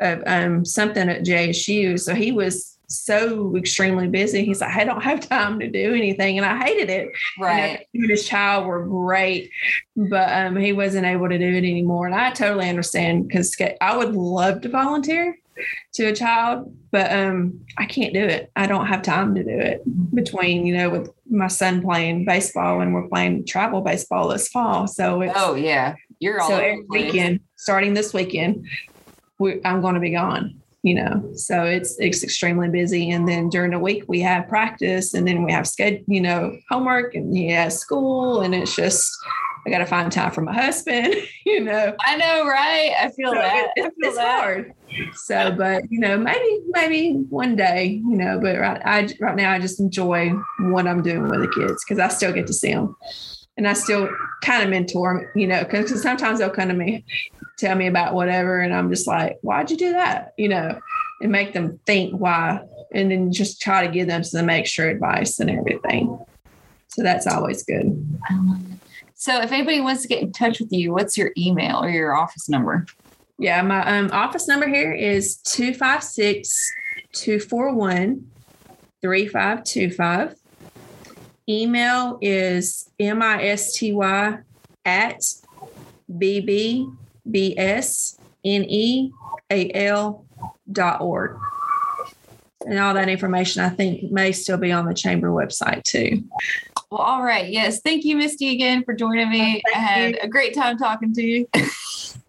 of 0.00 0.22
um, 0.26 0.64
something 0.64 1.06
at 1.08 1.22
JSU, 1.22 2.00
so 2.00 2.14
he 2.14 2.32
was 2.32 2.78
so 2.88 3.54
extremely 3.56 4.08
busy. 4.08 4.44
He's 4.44 4.60
like, 4.60 4.74
I 4.74 4.84
don't 4.84 5.02
have 5.02 5.20
time 5.28 5.58
to 5.60 5.68
do 5.68 5.94
anything, 5.94 6.38
and 6.38 6.46
I 6.46 6.64
hated 6.64 6.88
it. 6.88 7.08
You 7.36 7.42
know, 7.42 7.46
right. 7.46 7.86
and 7.92 8.10
his 8.10 8.26
child 8.26 8.66
were 8.66 8.86
great, 8.86 9.50
but 9.94 10.32
um, 10.32 10.56
he 10.56 10.72
wasn't 10.72 11.06
able 11.06 11.28
to 11.28 11.38
do 11.38 11.48
it 11.48 11.58
anymore. 11.58 12.06
And 12.06 12.14
I 12.14 12.30
totally 12.30 12.70
understand 12.70 13.28
because 13.28 13.54
I 13.82 13.94
would 13.94 14.14
love 14.14 14.62
to 14.62 14.70
volunteer 14.70 15.36
to 15.94 16.06
a 16.06 16.14
child, 16.14 16.74
but 16.90 17.12
um, 17.12 17.60
I 17.78 17.86
can't 17.86 18.12
do 18.12 18.24
it. 18.24 18.50
I 18.56 18.66
don't 18.66 18.86
have 18.86 19.02
time 19.02 19.34
to 19.34 19.42
do 19.42 19.50
it 19.50 19.82
between, 20.14 20.66
you 20.66 20.76
know, 20.76 20.90
with 20.90 21.10
my 21.28 21.48
son 21.48 21.82
playing 21.82 22.24
baseball 22.24 22.80
and 22.80 22.94
we're 22.94 23.08
playing 23.08 23.46
travel 23.46 23.80
baseball 23.80 24.28
this 24.28 24.48
fall. 24.48 24.86
So 24.86 25.22
it's 25.22 25.32
Oh, 25.36 25.54
yeah. 25.54 25.94
You're 26.18 26.40
all 26.40 26.48
so 26.48 26.56
every 26.56 26.84
weekend, 26.88 27.40
starting 27.56 27.94
this 27.94 28.14
weekend, 28.14 28.66
we, 29.38 29.60
I'm 29.64 29.80
going 29.80 29.94
to 29.94 30.00
be 30.00 30.10
gone. 30.10 30.60
You 30.82 30.94
know, 30.94 31.32
so 31.34 31.64
it's 31.64 31.98
it's 31.98 32.22
extremely 32.22 32.68
busy, 32.68 33.10
and 33.10 33.26
then 33.26 33.48
during 33.48 33.72
the 33.72 33.78
week 33.80 34.04
we 34.06 34.20
have 34.20 34.46
practice, 34.46 35.14
and 35.14 35.26
then 35.26 35.42
we 35.42 35.50
have 35.50 35.66
schedule, 35.66 36.04
you 36.06 36.20
know, 36.20 36.56
homework, 36.70 37.16
and 37.16 37.36
he 37.36 37.48
has 37.50 37.80
school, 37.80 38.42
and 38.42 38.54
it's 38.54 38.76
just 38.76 39.10
I 39.66 39.70
got 39.70 39.78
to 39.78 39.86
find 39.86 40.10
time 40.12 40.30
for 40.30 40.42
my 40.42 40.54
husband. 40.54 41.14
You 41.46 41.60
know, 41.60 41.94
I 42.04 42.16
know, 42.16 42.44
right? 42.44 42.92
I 43.00 43.08
feel 43.10 43.30
so 43.30 43.34
that. 43.36 43.70
it- 43.76 43.82
I 43.84 43.86
it's, 43.86 43.96
feel 43.96 44.08
it's 44.08 44.16
that. 44.16 44.40
hard. 44.40 44.74
So, 45.14 45.54
but 45.56 45.84
you 45.90 46.00
know, 46.00 46.18
maybe 46.18 46.60
maybe 46.70 47.12
one 47.30 47.54
day, 47.54 47.84
you 48.04 48.16
know, 48.16 48.40
but 48.40 48.58
right, 48.58 48.82
I 48.84 49.08
right 49.20 49.36
now 49.36 49.52
I 49.52 49.60
just 49.60 49.78
enjoy 49.78 50.32
what 50.58 50.88
I'm 50.88 51.02
doing 51.02 51.22
with 51.22 51.40
the 51.40 51.48
kids 51.48 51.84
because 51.84 52.00
I 52.00 52.08
still 52.08 52.32
get 52.32 52.48
to 52.48 52.52
see 52.52 52.72
them, 52.72 52.96
and 53.56 53.68
I 53.68 53.74
still 53.74 54.08
kind 54.42 54.64
of 54.64 54.70
mentor 54.70 55.20
them, 55.20 55.30
you 55.36 55.46
know, 55.46 55.62
because 55.62 56.02
sometimes 56.02 56.40
they'll 56.40 56.50
come 56.50 56.68
to 56.68 56.74
me, 56.74 57.04
tell 57.58 57.76
me 57.76 57.86
about 57.86 58.14
whatever, 58.14 58.58
and 58.58 58.74
I'm 58.74 58.90
just 58.90 59.06
like, 59.06 59.38
why'd 59.42 59.70
you 59.70 59.76
do 59.76 59.92
that, 59.92 60.32
you 60.36 60.48
know, 60.48 60.80
and 61.22 61.30
make 61.30 61.52
them 61.52 61.78
think 61.86 62.12
why, 62.12 62.60
and 62.92 63.08
then 63.12 63.32
just 63.32 63.62
try 63.62 63.86
to 63.86 63.92
give 63.92 64.08
them 64.08 64.24
some 64.24 64.50
extra 64.50 64.90
advice 64.90 65.38
and 65.38 65.48
everything. 65.48 66.18
So 66.88 67.04
that's 67.04 67.28
always 67.28 67.62
good. 67.62 68.04
So, 69.18 69.40
if 69.40 69.50
anybody 69.50 69.80
wants 69.80 70.02
to 70.02 70.08
get 70.08 70.20
in 70.20 70.30
touch 70.30 70.60
with 70.60 70.70
you, 70.70 70.92
what's 70.92 71.16
your 71.16 71.32
email 71.38 71.82
or 71.82 71.88
your 71.88 72.14
office 72.14 72.50
number? 72.50 72.84
Yeah, 73.38 73.62
my 73.62 73.98
um, 73.98 74.10
office 74.12 74.46
number 74.46 74.68
here 74.68 74.92
is 74.92 75.36
256 75.38 76.72
241 77.12 78.30
3525. 79.00 80.34
Email 81.48 82.18
is 82.20 82.90
misty 82.98 83.98
at 84.84 85.20
bbbsneal 86.12 86.74
dot 90.72 91.00
org. 91.00 91.38
And 92.66 92.78
all 92.80 92.94
that 92.94 93.08
information 93.08 93.62
I 93.62 93.68
think 93.68 94.10
may 94.10 94.32
still 94.32 94.58
be 94.58 94.72
on 94.72 94.86
the 94.86 94.94
chamber 94.94 95.28
website 95.30 95.84
too. 95.84 96.24
Well, 96.90 97.00
all 97.00 97.22
right. 97.22 97.48
Yes. 97.48 97.80
Thank 97.80 98.04
you, 98.04 98.16
Misty, 98.16 98.50
again 98.52 98.84
for 98.84 98.92
joining 98.92 99.30
me. 99.30 99.62
Oh, 99.66 99.70
I 99.74 99.78
had 99.78 100.10
you. 100.14 100.18
a 100.22 100.28
great 100.28 100.54
time 100.54 100.76
talking 100.76 101.12
to 101.14 101.22
you. 101.22 101.48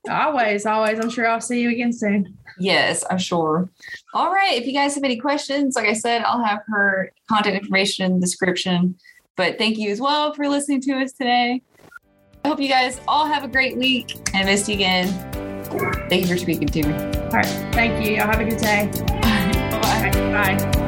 Always, 0.10 0.66
always. 0.66 1.00
I'm 1.00 1.10
sure 1.10 1.28
I'll 1.28 1.42
see 1.42 1.60
you 1.60 1.70
again 1.70 1.92
soon. 1.92 2.38
yes, 2.60 3.04
I'm 3.10 3.18
sure. 3.18 3.70
All 4.14 4.32
right. 4.32 4.54
If 4.54 4.66
you 4.66 4.72
guys 4.72 4.96
have 4.96 5.04
any 5.04 5.18
questions, 5.18 5.76
like 5.76 5.86
I 5.86 5.92
said, 5.92 6.22
I'll 6.22 6.42
have 6.42 6.62
her 6.68 7.12
contact 7.28 7.58
information 7.58 8.06
in 8.06 8.14
the 8.16 8.22
description. 8.22 8.96
But 9.36 9.58
thank 9.58 9.78
you 9.78 9.92
as 9.92 10.00
well 10.00 10.34
for 10.34 10.48
listening 10.48 10.80
to 10.84 10.94
us 10.94 11.12
today. 11.12 11.62
I 12.46 12.48
hope 12.48 12.62
you 12.62 12.70
guys 12.70 13.02
all 13.06 13.26
have 13.26 13.44
a 13.44 13.50
great 13.50 13.76
week. 13.76 14.16
And 14.34 14.46
Misty, 14.46 14.76
again, 14.76 15.08
thank 16.10 16.22
you 16.22 16.28
for 16.28 16.38
speaking 16.38 16.68
to 16.70 16.88
me. 16.88 16.94
All 16.94 17.32
right. 17.32 17.46
Thank 17.74 18.06
you. 18.06 18.16
Y'all 18.16 18.28
have 18.28 18.40
a 18.40 18.46
good 18.46 18.60
day. 18.60 19.37
Bye. 20.12 20.87